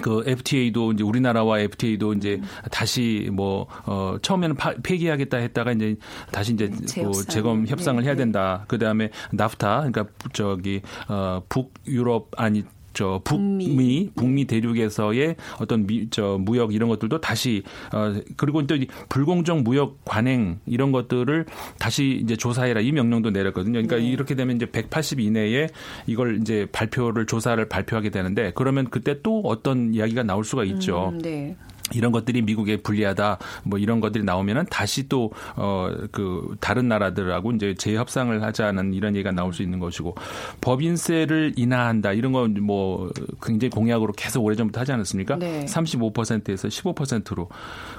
그 0.00 0.22
FTA도 0.26 0.92
이제 0.92 1.04
우리나라와 1.04 1.60
FTA도 1.60 2.14
이제 2.14 2.34
음. 2.34 2.44
다시 2.70 3.28
뭐 3.32 3.66
어, 3.86 4.16
처음에는 4.20 4.56
파, 4.56 4.74
폐기하겠다 4.82 5.38
했다가 5.38 5.72
이제 5.72 5.96
다시 6.30 6.52
이제 6.52 6.68
네, 6.68 7.02
뭐 7.02 7.12
재검 7.12 7.66
협상을 7.66 8.00
네, 8.02 8.06
해야 8.06 8.14
네. 8.14 8.18
된다. 8.18 8.64
그 8.68 8.78
다음에 8.78 9.10
나프타 9.32 9.78
그러니까 9.90 10.06
저기 10.32 10.82
어, 11.08 11.42
북 11.48 11.74
유럽 11.86 12.30
아니 12.36 12.64
저 12.92 13.20
북미 13.24 14.10
북미 14.14 14.44
대륙에서의 14.44 15.36
어떤 15.60 15.86
미, 15.86 16.08
저 16.10 16.38
무역 16.40 16.74
이런 16.74 16.88
것들도 16.88 17.20
다시 17.20 17.62
어 17.92 18.14
그리고 18.36 18.66
또 18.66 18.76
불공정 19.08 19.64
무역 19.64 20.04
관행 20.04 20.58
이런 20.66 20.92
것들을 20.92 21.46
다시 21.78 22.20
이제 22.22 22.36
조사해라 22.36 22.80
이 22.80 22.92
명령도 22.92 23.30
내렸거든요. 23.30 23.72
그러니까 23.72 23.96
네. 23.96 24.08
이렇게 24.08 24.34
되면 24.34 24.56
이제 24.56 24.66
180 24.66 25.20
이내에 25.20 25.68
이걸 26.06 26.40
이제 26.40 26.66
발표를 26.72 27.26
조사를 27.26 27.62
발표하게 27.68 28.10
되는데 28.10 28.52
그러면 28.54 28.88
그때 28.90 29.20
또 29.22 29.40
어떤 29.44 29.94
이야기가 29.94 30.22
나올 30.22 30.44
수가 30.44 30.64
있죠. 30.64 31.10
음, 31.12 31.18
네. 31.18 31.56
이런 31.94 32.12
것들이 32.12 32.42
미국에 32.42 32.76
불리하다 32.78 33.38
뭐 33.64 33.78
이런 33.78 34.00
것들이 34.00 34.24
나오면은 34.24 34.66
다시 34.70 35.08
또 35.08 35.30
어 35.56 35.90
그 36.12 36.56
다른 36.60 36.88
나라들하고 36.88 37.52
이제 37.52 37.74
재협상을 37.74 38.42
하자는 38.42 38.94
이런 38.94 39.14
얘기가 39.16 39.30
나올 39.32 39.52
수 39.52 39.62
있는 39.62 39.78
것이고 39.78 40.14
법인세를 40.60 41.54
인하한다 41.56 42.12
이런 42.12 42.32
건 42.32 42.52
뭐 42.62 43.10
굉장히 43.42 43.70
공약으로 43.70 44.12
계속 44.12 44.44
오래전부터 44.44 44.80
하지 44.80 44.92
않았습니까? 44.92 45.36
네. 45.36 45.64
35%에서 45.66 46.68
15%로 46.68 47.48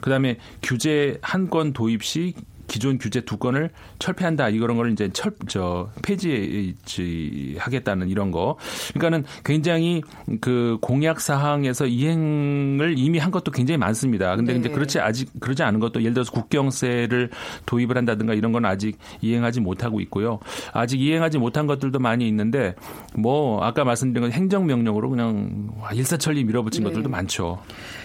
그다음에 0.02 0.38
규제 0.62 1.18
한 1.22 1.50
건 1.50 1.74
도입 1.74 2.04
시 2.04 2.34
기존 2.68 2.98
규제 2.98 3.22
두 3.22 3.38
건을 3.38 3.70
철폐한다 4.00 4.50
이런 4.50 4.78
걸 4.78 4.92
이제 4.92 5.10
철 5.14 5.34
저 5.48 5.90
폐지하겠다는 6.02 8.10
이런 8.10 8.32
거. 8.32 8.58
그러니까는 8.94 9.26
굉장히 9.44 10.02
그 10.42 10.78
공약 10.82 11.20
사항에서 11.20 11.86
이행을 11.86 12.96
이미 12.98 13.20
한 13.20 13.32
것도 13.32 13.52
굉장히 13.52 13.78
많습니다. 13.78 14.36
근데 14.36 14.54
네. 14.54 14.60
이제 14.60 14.70
그렇지 14.70 15.00
아직 15.00 15.30
그러지 15.40 15.64
않은 15.64 15.80
것도 15.80 16.02
예를 16.02 16.14
들어서 16.14 16.32
국경세를 16.32 17.30
도입을 17.66 17.98
한다든가 17.98 18.34
이런 18.34 18.52
건 18.52 18.66
아직 18.66 18.98
이행하지 19.22 19.60
못하고 19.60 20.00
있고요. 20.02 20.40
아직 20.72 21.02
이행하지 21.02 21.38
못한 21.38 21.68
것들도 21.68 22.00
많이 22.00 22.28
있는데 22.28 22.76
뭐 23.16 23.64
아까 23.64 23.84
말씀드린 23.84 24.24
건 24.24 24.32
행정 24.32 24.66
명령으로 24.66 25.10
그냥 25.10 25.72
일사천리 25.94 26.44
밀어붙인 26.44 26.84
네. 26.84 26.90
것들도 26.90 27.10
많죠. 27.10 27.62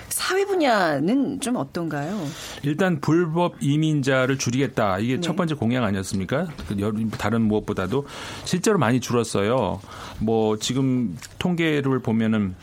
사회 0.09 0.45
분야는 0.45 1.41
좀 1.41 1.57
어떤가요? 1.57 2.19
일단 2.63 3.01
불법 3.01 3.55
이민자를 3.61 4.39
줄이겠다. 4.53 4.99
이게 4.99 5.17
네. 5.17 5.21
첫 5.21 5.37
번째 5.37 5.55
공약 5.55 5.85
아니었습니까? 5.85 6.49
그 6.69 6.81
여- 6.81 6.93
다른 7.19 7.43
무엇보다도 7.43 8.07
실제로 8.45 8.79
많이 8.79 9.01
줄었어요. 9.01 9.81
뭐 10.21 10.57
지금 10.59 11.17
통계를 11.39 12.01
보면은 12.01 12.55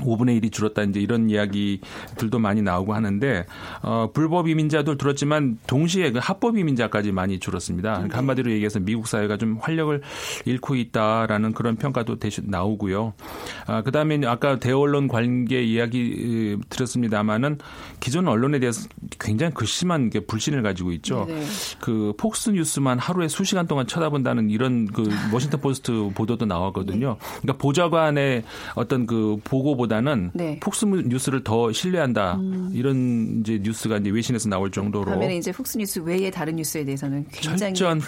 5분의 0.00 0.40
1이 0.40 0.52
줄었다 0.52 0.82
이제 0.82 1.00
이런 1.00 1.30
이야기들도 1.30 2.38
많이 2.38 2.62
나오고 2.62 2.94
하는데 2.94 3.46
어, 3.82 4.10
불법 4.12 4.48
이민자도 4.48 4.96
줄었지만 4.96 5.58
동시에 5.66 6.12
그 6.12 6.18
합법 6.22 6.58
이민자까지 6.58 7.12
많이 7.12 7.38
줄었습니다. 7.38 7.94
그러니까 7.94 8.18
한마디로 8.18 8.50
얘기해서 8.52 8.80
미국 8.80 9.06
사회가 9.06 9.36
좀 9.36 9.58
활력을 9.60 10.02
잃고 10.44 10.76
있다라는 10.76 11.52
그런 11.52 11.76
평가도 11.76 12.18
대신 12.18 12.44
나오고요. 12.48 13.14
아, 13.66 13.82
그다음에 13.82 14.20
아까 14.26 14.58
대언론 14.58 15.08
관계 15.08 15.62
이야기 15.62 16.56
으, 16.56 16.60
들었습니다마는 16.68 17.58
기존 18.00 18.28
언론에 18.28 18.58
대해서 18.58 18.88
굉장히 19.18 19.54
극심한 19.54 20.10
게 20.10 20.20
불신을 20.20 20.62
가지고 20.62 20.92
있죠. 20.92 21.24
네네. 21.26 21.44
그 21.80 22.12
폭스 22.18 22.50
뉴스만 22.50 22.98
하루에 22.98 23.28
수시간 23.28 23.66
동안 23.66 23.86
쳐다본다는 23.86 24.50
이런 24.50 24.86
그 24.86 25.08
워싱턴 25.32 25.60
포스트 25.60 26.10
보도도 26.14 26.46
나왔거든요. 26.46 27.16
그러니까 27.40 27.52
보좌관의 27.58 28.44
어떤 28.74 29.06
그 29.06 29.38
보고보다는 29.44 30.30
네. 30.34 30.58
폭스 30.60 30.84
뉴스를 30.84 31.44
더 31.44 31.72
신뢰한다. 31.72 32.38
이런 32.72 33.40
이제 33.40 33.58
뉴스가 33.62 33.98
이제 33.98 34.10
외신에서 34.10 34.48
나올 34.48 34.70
정도로 34.70 35.06
반면에 35.06 35.36
이제 35.36 35.52
폭스 35.52 35.78
뉴스 35.78 36.00
외의 36.00 36.30
다른 36.30 36.56
뉴스에 36.56 36.84
대해서는 36.84 37.26
굉장히 37.32 37.74
불신을 37.74 38.00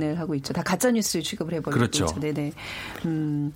불신. 0.00 0.16
하고 0.16 0.34
있죠. 0.36 0.52
다 0.52 0.62
가짜 0.62 0.90
뉴스 0.90 1.20
취급을 1.22 1.54
해버리고 1.54 1.70
그렇죠. 1.78 2.04
있죠. 2.04 2.20
네네. 2.20 2.52
음, 3.06 3.52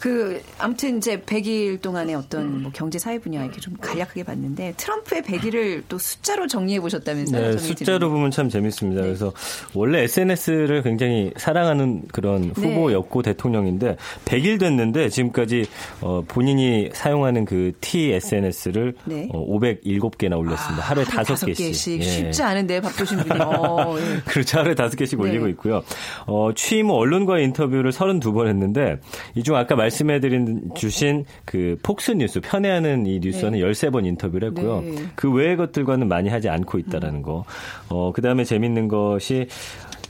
그 0.00 0.40
아무튼 0.58 0.98
이제 0.98 1.20
100일 1.20 1.80
동안의 1.80 2.14
어떤 2.14 2.62
뭐 2.62 2.70
경제 2.74 2.98
사회 2.98 3.18
분야 3.18 3.42
이렇게 3.42 3.60
좀 3.60 3.74
간략하게 3.80 4.24
봤는데 4.24 4.74
트럼프의 4.76 5.22
100일을 5.22 5.82
또 5.88 5.98
숫자로 5.98 6.46
정리해 6.46 6.80
보셨다면서요? 6.80 7.50
네, 7.52 7.58
숫자로 7.58 7.98
드리는. 7.98 8.14
보면 8.14 8.30
참 8.30 8.48
재밌습니다. 8.48 9.00
네. 9.02 9.08
그래서 9.08 9.32
원래 9.74 10.02
SNS를 10.02 10.82
굉장히 10.82 11.32
사랑하는 11.36 12.02
그런 12.12 12.50
후보였고 12.54 13.22
대통령인데 13.22 13.96
100일 14.24 14.58
됐는데 14.60 15.08
지금까지 15.08 15.66
어, 16.00 16.22
본인이 16.26 16.90
사용 16.92 17.15
하는 17.24 17.44
그 17.44 17.72
T 17.80 18.12
SNS를 18.12 18.94
네. 19.04 19.28
어, 19.32 19.44
507개나 19.46 20.38
올렸습니다. 20.38 20.82
하루에 20.84 21.04
하루에 21.04 21.04
다섯 21.04 21.34
다섯 21.34 21.46
개씩. 21.46 22.00
예. 22.00 22.02
쉽지 22.04 22.42
않은데 22.42 22.80
바쁘신 22.80 23.18
분이. 23.18 23.40
어, 23.40 23.96
예. 24.00 24.20
그렇죠. 24.26 24.58
하루에 24.58 24.74
다섯 24.74 24.96
개씩 24.96 25.18
네. 25.20 25.28
올리고 25.28 25.48
있고요. 25.48 25.82
어, 26.26 26.50
취임 26.54 26.88
후 26.88 26.94
언론과의 26.96 27.44
인터뷰를 27.44 27.90
32번 27.92 28.46
했는데, 28.48 28.98
이 29.34 29.42
중 29.42 29.54
아까 29.56 29.76
말씀해드린, 29.76 30.70
주신 30.74 31.24
그 31.44 31.78
폭스 31.82 32.10
뉴스, 32.12 32.40
편애하는 32.40 33.06
이 33.06 33.20
뉴스는 33.20 33.58
13번 33.60 34.04
인터뷰를 34.06 34.48
했고요. 34.48 34.80
네. 34.80 34.94
그 35.14 35.30
외의 35.32 35.56
것들과는 35.56 36.08
많이 36.08 36.28
하지 36.28 36.48
않고 36.48 36.78
있다라는 36.78 37.22
거. 37.22 37.44
어, 37.88 38.12
그 38.12 38.20
다음에 38.22 38.44
재밌는 38.44 38.88
것이, 38.88 39.46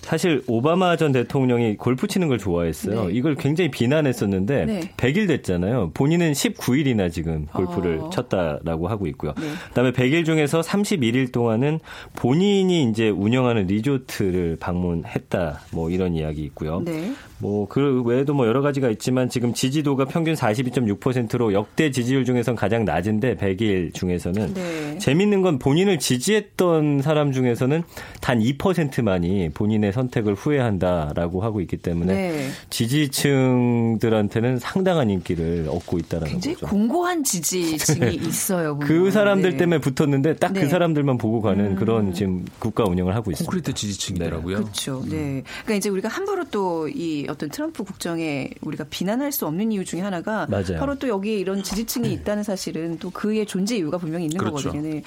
사실 0.06 0.40
오바마 0.46 0.96
전 0.96 1.10
대통령이 1.10 1.76
골프 1.76 2.06
치는 2.06 2.28
걸 2.28 2.38
좋아했어요. 2.38 3.06
네. 3.06 3.12
이걸 3.12 3.34
굉장히 3.34 3.72
비난했었는데 3.72 4.64
네. 4.64 4.80
100일 4.96 5.26
됐잖아요. 5.26 5.90
본인은 5.94 6.30
19일이나 6.30 7.10
지금 7.10 7.46
골프를 7.46 7.98
어. 7.98 8.10
쳤다라고 8.10 8.86
하고 8.86 9.08
있고요. 9.08 9.34
네. 9.36 9.48
그다음에 9.70 9.90
100일 9.90 10.24
중에서 10.24 10.60
31일 10.60 11.32
동안은 11.32 11.80
본인이 12.14 12.88
이제 12.88 13.08
운영하는 13.08 13.66
리조트를 13.66 14.58
방문했다. 14.60 15.62
뭐 15.72 15.90
이런 15.90 16.14
이야기 16.14 16.44
있고요. 16.44 16.82
네. 16.84 17.12
뭐그 17.38 18.02
외에도 18.04 18.32
뭐 18.32 18.46
여러 18.46 18.62
가지가 18.62 18.88
있지만 18.90 19.28
지금 19.28 19.52
지지도가 19.52 20.06
평균 20.06 20.34
42.6%로 20.34 21.52
역대 21.52 21.90
지지율 21.90 22.24
중에선 22.24 22.54
가장 22.54 22.84
낮은데 22.84 23.36
100일 23.36 23.92
중에서는 23.92 24.54
네. 24.54 24.98
재밌는 24.98 25.42
건 25.42 25.58
본인을 25.58 25.98
지지했던 25.98 27.02
사람 27.02 27.32
중에서는 27.32 27.82
단 28.20 28.40
2%만이 28.40 29.50
본인의 29.52 29.92
선택을 29.96 30.34
후회한다라고 30.34 31.42
하고 31.42 31.60
있기 31.60 31.76
때문에 31.78 32.14
네. 32.14 32.48
지지층들한테는 32.70 34.58
상당한 34.60 35.10
인기를 35.10 35.66
얻고 35.68 35.98
있다라는 35.98 36.30
굉장히 36.32 36.54
거죠. 36.54 36.66
공고한 36.68 37.24
지지층이 37.24 38.14
있어요. 38.26 38.74
보면. 38.74 38.86
그 38.88 39.10
사람들 39.10 39.52
네. 39.52 39.56
때문에 39.56 39.80
붙었는데 39.80 40.36
딱그 40.36 40.60
네. 40.60 40.68
사람들만 40.68 41.18
보고 41.18 41.40
가는 41.42 41.74
그런 41.76 42.14
지금 42.14 42.44
국가 42.58 42.84
운영을 42.84 43.14
하고 43.14 43.30
있습니다. 43.32 43.50
콘크리트 43.50 43.74
지지층이더라고요. 43.74 44.56
그렇죠. 44.58 45.02
네. 45.08 45.42
그러니까 45.64 45.74
이제 45.74 45.88
우리가 45.88 46.08
함부로 46.08 46.44
또 46.44 46.76
이 46.88 47.26
어떤 47.28 47.48
트럼프 47.48 47.84
국정에 47.84 48.50
우리가 48.60 48.84
비난할 48.90 49.32
수 49.32 49.46
없는 49.46 49.72
이유 49.72 49.84
중에 49.84 50.00
하나가 50.00 50.46
맞아요. 50.48 50.78
바로 50.78 50.94
또 50.96 51.08
여기에 51.08 51.36
이런 51.38 51.62
지지층이 51.62 52.12
있다는 52.12 52.42
사실은 52.42 52.98
또 52.98 53.10
그의 53.10 53.46
존재 53.46 53.76
이유가 53.76 53.98
분명히 53.98 54.24
있는 54.26 54.38
그렇죠. 54.38 54.68
거거든요. 54.70 54.82
네. 54.82 55.02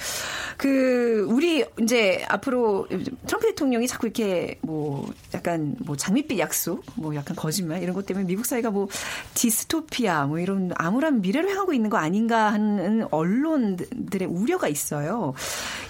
그 0.58 1.26
우리 1.30 1.64
이제 1.82 2.24
앞으로 2.28 2.88
트럼프 2.88 3.48
대통령이 3.48 3.88
자꾸 3.88 4.08
이렇게 4.08 4.58
뭐 4.62 4.79
약간 5.34 5.76
뭐 5.80 5.96
장밋빛 5.96 6.40
약속, 6.40 6.84
뭐 6.96 7.16
약간 7.16 7.36
거짓말 7.36 7.82
이런 7.84 7.94
것 7.94 8.06
때문에 8.06 8.26
미국 8.26 8.46
사회가 8.46 8.72
뭐 8.72 8.88
디스토피아 9.34 10.26
뭐 10.28 10.40
이런 10.40 10.72
암울한 10.76 11.22
미래를 11.22 11.50
향하고 11.52 11.74
있는 11.74 11.90
거 11.90 11.98
아닌가 11.98 12.52
하는 12.54 13.08
언론들의 13.12 14.28
우려가 14.28 14.68
있어요. 14.68 15.34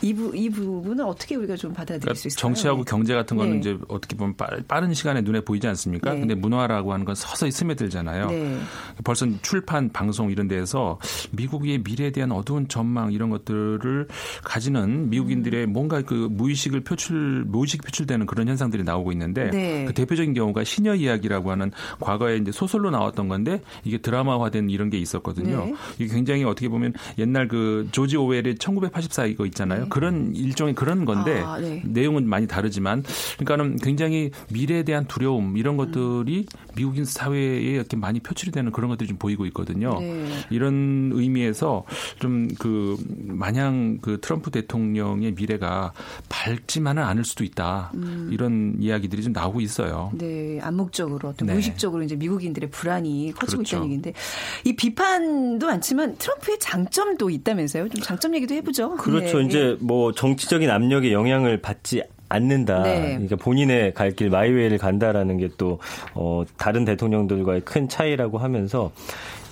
이, 0.01 0.13
부, 0.13 0.35
이 0.35 0.49
부분은 0.49 1.03
어떻게 1.03 1.35
우리가 1.35 1.55
좀 1.55 1.73
받아들일 1.73 1.99
그러니까 2.01 2.19
수 2.21 2.27
있을까요? 2.27 2.41
정치하고 2.53 2.83
경제 2.83 3.13
같은 3.13 3.37
거는 3.37 3.53
네. 3.53 3.59
이제 3.59 3.77
어떻게 3.87 4.15
보면 4.15 4.35
빠- 4.35 4.47
빠른 4.67 4.93
시간에 4.93 5.21
눈에 5.21 5.41
보이지 5.41 5.67
않습니까? 5.67 6.13
네. 6.13 6.19
근데 6.19 6.35
문화라고 6.35 6.93
하는 6.93 7.05
건 7.05 7.15
서서히 7.15 7.51
스며들잖아요. 7.51 8.27
네. 8.27 8.59
벌써 9.03 9.25
출판, 9.41 9.89
방송 9.89 10.31
이런 10.31 10.47
데에서 10.47 10.99
미국의 11.31 11.79
미래에 11.79 12.11
대한 12.11 12.31
어두운 12.31 12.67
전망 12.67 13.11
이런 13.11 13.29
것들을 13.29 14.07
가지는 14.43 15.09
미국인들의 15.09 15.65
음. 15.65 15.73
뭔가 15.73 16.01
그 16.01 16.13
무의식을 16.31 16.81
표출, 16.81 17.43
무의식 17.47 17.83
표출되는 17.83 18.25
그런 18.25 18.47
현상들이 18.47 18.78
나오고 18.83 19.11
있는데 19.13 19.49
네. 19.49 19.85
그 19.85 19.93
대표적인 19.93 20.33
경우가 20.33 20.63
시녀 20.63 20.95
이야기라고 20.95 21.51
하는 21.51 21.71
과거에 21.99 22.37
이제 22.37 22.51
소설로 22.51 22.91
나왔던 22.91 23.27
건데 23.27 23.61
이게 23.83 23.97
드라마화된 23.97 24.69
이런 24.69 24.89
게 24.89 24.97
있었거든요. 24.97 25.65
네. 25.65 25.75
이게 25.97 26.13
굉장히 26.13 26.43
어떻게 26.43 26.69
보면 26.69 26.93
옛날 27.17 27.47
그 27.47 27.87
조지 27.91 28.17
오웰의 28.17 28.57
1984 28.59 29.25
이거 29.25 29.45
있잖아요. 29.47 29.87
그런 29.89 30.35
일종의 30.35 30.75
그런 30.75 31.05
건데 31.05 31.35
네. 31.35 31.41
아, 31.41 31.59
네. 31.59 31.81
내용은 31.85 32.27
많이 32.27 32.47
다르지만 32.47 33.03
그러니까는 33.37 33.77
굉장히 33.77 34.31
미래에 34.51 34.83
대한 34.83 35.05
두려움 35.05 35.57
이런 35.57 35.77
것들이 35.77 36.45
미국인 36.75 37.05
사회에 37.05 37.57
이렇게 37.59 37.97
많이 37.97 38.19
표출이 38.19 38.51
되는 38.51 38.71
그런 38.71 38.89
것들이 38.89 39.07
좀 39.07 39.17
보이고 39.17 39.45
있거든요. 39.47 39.99
네. 39.99 40.25
이런 40.49 41.11
의미에서 41.13 41.83
좀 42.19 42.49
그 42.57 42.97
마냥 43.25 43.99
그 44.01 44.19
트럼프 44.21 44.51
대통령의 44.51 45.33
미래가 45.33 45.93
밝지만은 46.27 47.03
않을 47.03 47.23
수도 47.23 47.43
있다. 47.43 47.91
이런 48.29 48.68
이야기들이 48.79 49.23
좀 49.23 49.33
나오고 49.33 49.61
있어요. 49.61 50.11
네, 50.13 50.59
암묵적으로 50.61 51.33
또 51.37 51.45
네. 51.45 51.53
무의식적으로 51.53 52.03
이제 52.03 52.15
미국인들의 52.15 52.69
불안이 52.69 53.33
커지고 53.35 53.59
그렇죠. 53.59 53.75
있다는 53.77 53.85
얘기인데 53.85 54.13
이 54.65 54.75
비판도 54.75 55.65
많지만 55.67 56.15
트럼프의 56.17 56.59
장점도 56.59 57.29
있다면서요? 57.29 57.89
좀 57.89 58.01
장점 58.01 58.35
얘기도 58.35 58.53
해보죠. 58.55 58.95
그렇죠. 58.95 59.39
네. 59.39 59.45
이제 59.45 59.77
뭐 59.79 60.11
정치적인 60.11 60.69
압력에 60.69 61.11
영향을 61.11 61.61
받지 61.61 62.01
않는다. 62.29 62.83
네. 62.83 63.01
그러니까 63.13 63.35
본인의 63.37 63.93
갈 63.95 64.11
길 64.11 64.29
마이웨이를 64.29 64.77
간다라는 64.77 65.37
게 65.37 65.49
또 65.57 65.79
어, 66.13 66.43
다른 66.57 66.85
대통령들과의 66.85 67.61
큰 67.61 67.89
차이라고 67.89 68.37
하면서 68.37 68.91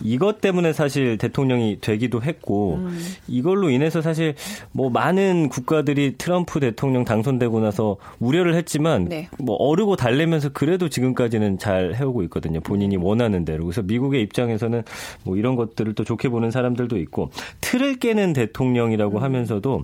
이것 0.02 0.42
때문에 0.42 0.74
사실 0.74 1.18
대통령이 1.18 1.80
되기도 1.82 2.22
했고 2.22 2.76
음. 2.76 3.00
이걸로 3.28 3.70
인해서 3.70 4.02
사실 4.02 4.36
뭐 4.72 4.90
많은 4.90 5.50
국가들이 5.50 6.16
트럼프 6.18 6.60
대통령 6.60 7.06
당선되고 7.06 7.60
나서 7.60 7.98
우려를 8.20 8.56
했지만 8.56 9.06
네. 9.06 9.30
뭐 9.40 9.56
어르고 9.56 9.96
달래면서 9.96 10.50
그래도 10.50 10.90
지금까지는 10.90 11.58
잘 11.58 11.96
해오고 11.96 12.24
있거든요. 12.24 12.60
본인이 12.60 12.98
원하는 12.98 13.46
대로. 13.46 13.66
그래서 13.66 13.82
미국의 13.82 14.22
입장에서는 14.24 14.84
뭐 15.24 15.38
이런 15.38 15.56
것들을 15.56 15.94
또 15.94 16.04
좋게 16.04 16.30
보는 16.30 16.52
사람들도 16.52 16.98
있고 16.98 17.30
틀을 17.62 17.98
깨는 17.98 18.34
대통령이라고 18.34 19.20
하면서도 19.20 19.84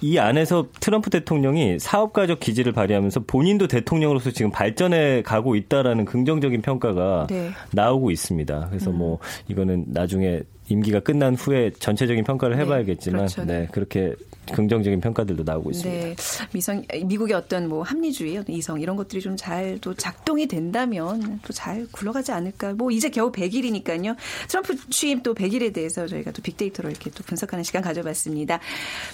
이 0.00 0.18
안에서 0.18 0.66
트럼프 0.80 1.10
대통령이 1.10 1.78
사업가적 1.78 2.40
기질을 2.40 2.72
발휘하면서 2.72 3.20
본인도 3.20 3.68
대통령으로서 3.68 4.30
지금 4.30 4.50
발전해 4.50 5.22
가고 5.22 5.56
있다라는 5.56 6.04
긍정적인 6.04 6.62
평가가 6.62 7.26
네. 7.28 7.50
나오고 7.72 8.10
있습니다. 8.10 8.66
그래서 8.68 8.90
뭐 8.90 9.18
이거는 9.48 9.86
나중에 9.88 10.42
임기가 10.68 11.00
끝난 11.00 11.34
후에 11.34 11.72
전체적인 11.78 12.24
평가를 12.24 12.56
네, 12.56 12.62
해봐야겠지만, 12.62 13.26
그렇죠. 13.26 13.44
네, 13.44 13.68
그렇게 13.72 14.14
긍정적인 14.52 15.00
평가들도 15.02 15.42
나오고 15.44 15.70
있습니다. 15.72 16.06
네, 16.06 16.16
미성 16.52 16.82
미국의 17.04 17.36
어떤 17.36 17.68
뭐 17.68 17.82
합리주의, 17.82 18.42
이성 18.48 18.80
이런 18.80 18.96
것들이 18.96 19.20
좀 19.20 19.36
잘 19.36 19.78
또 19.80 19.94
작동이 19.94 20.46
된다면 20.46 21.40
또 21.46 21.52
잘 21.52 21.86
굴러가지 21.92 22.32
않을까. 22.32 22.72
뭐 22.74 22.90
이제 22.90 23.10
겨우 23.10 23.30
100일이니까요. 23.30 24.16
트럼프 24.48 24.76
취임 24.90 25.22
또 25.22 25.34
100일에 25.34 25.72
대해서 25.72 26.06
저희가 26.06 26.30
또 26.32 26.40
빅데이터로 26.42 26.88
이렇게 26.88 27.10
또 27.10 27.22
분석하는 27.24 27.62
시간 27.62 27.82
가져봤습니다. 27.82 28.60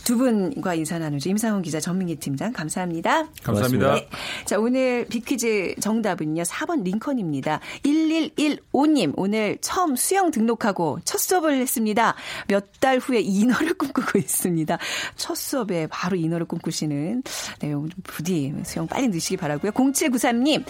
두 0.05 0.17
분과 0.17 0.75
인사 0.75 0.99
나누죠. 0.99 1.29
임상훈 1.31 1.63
기자, 1.63 1.81
전민기 1.81 2.17
팀장 2.17 2.53
감사합니다. 2.53 3.29
감사합니다. 3.43 3.95
네. 3.95 4.09
자, 4.45 4.59
오늘 4.59 5.07
빅퀴즈 5.09 5.77
정답은요. 5.81 6.43
4번 6.43 6.85
링컨입니다. 6.85 7.61
1115님, 7.83 9.13
오늘 9.17 9.59
처음 9.61 9.97
수영 9.97 10.31
등록하고 10.31 10.99
첫 11.05 11.19
수업 11.19 11.44
을 11.49 11.61
했습니다. 11.61 12.15
몇 12.49 12.65
달 12.85 12.99
후에 12.99 13.21
인어를 13.21 13.73
꿈꾸고 13.79 14.19
있습니다. 14.19 14.79
첫 15.17 15.35
수업에 15.37 15.87
바로 15.87 16.17
인어를 16.17 16.45
꿈꾸시는, 16.45 17.23
네, 17.61 17.73
오늘 17.73 17.89
좀 17.89 18.01
부디 18.03 18.53
수영 18.63 18.87
빨리 18.87 19.09
넣으시기 19.09 19.39
바라고요 19.39 19.73
0793님, 19.73 20.65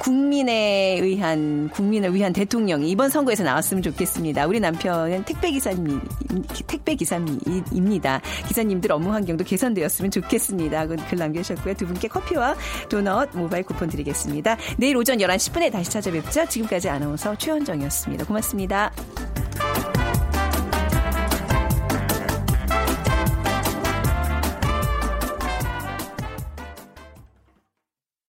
국민에 0.00 0.98
의한, 1.00 1.68
국민을 1.68 2.12
위한 2.12 2.32
대통령이 2.32 2.90
이번 2.90 3.08
선거에서 3.08 3.44
나왔으면 3.44 3.84
좋겠습니다. 3.84 4.46
우리 4.46 4.58
남편은 4.58 5.24
택배 5.26 5.52
기사님, 5.52 6.00
택배 6.66 6.96
기사입니다. 6.96 8.20
기사님들 8.48 8.90
업무 8.90 9.12
환경도 9.12 9.44
개선되었으면 9.44 10.10
좋겠습니다. 10.10 10.86
글 10.86 11.18
남겨주셨고요. 11.18 11.74
두 11.74 11.86
분께 11.86 12.08
커피와 12.08 12.56
도넛 12.88 13.30
모바일 13.36 13.62
쿠폰 13.62 13.88
드리겠습니다. 13.88 14.56
내일 14.76 14.96
오전 14.96 15.18
11시 15.18 15.52
10분에 15.52 15.70
다시 15.70 15.88
찾아뵙죠. 15.90 16.46
지금까지 16.48 16.88
아나운서 16.88 17.36
최원정이었습니다. 17.36 18.24
고맙습니다. 18.24 18.90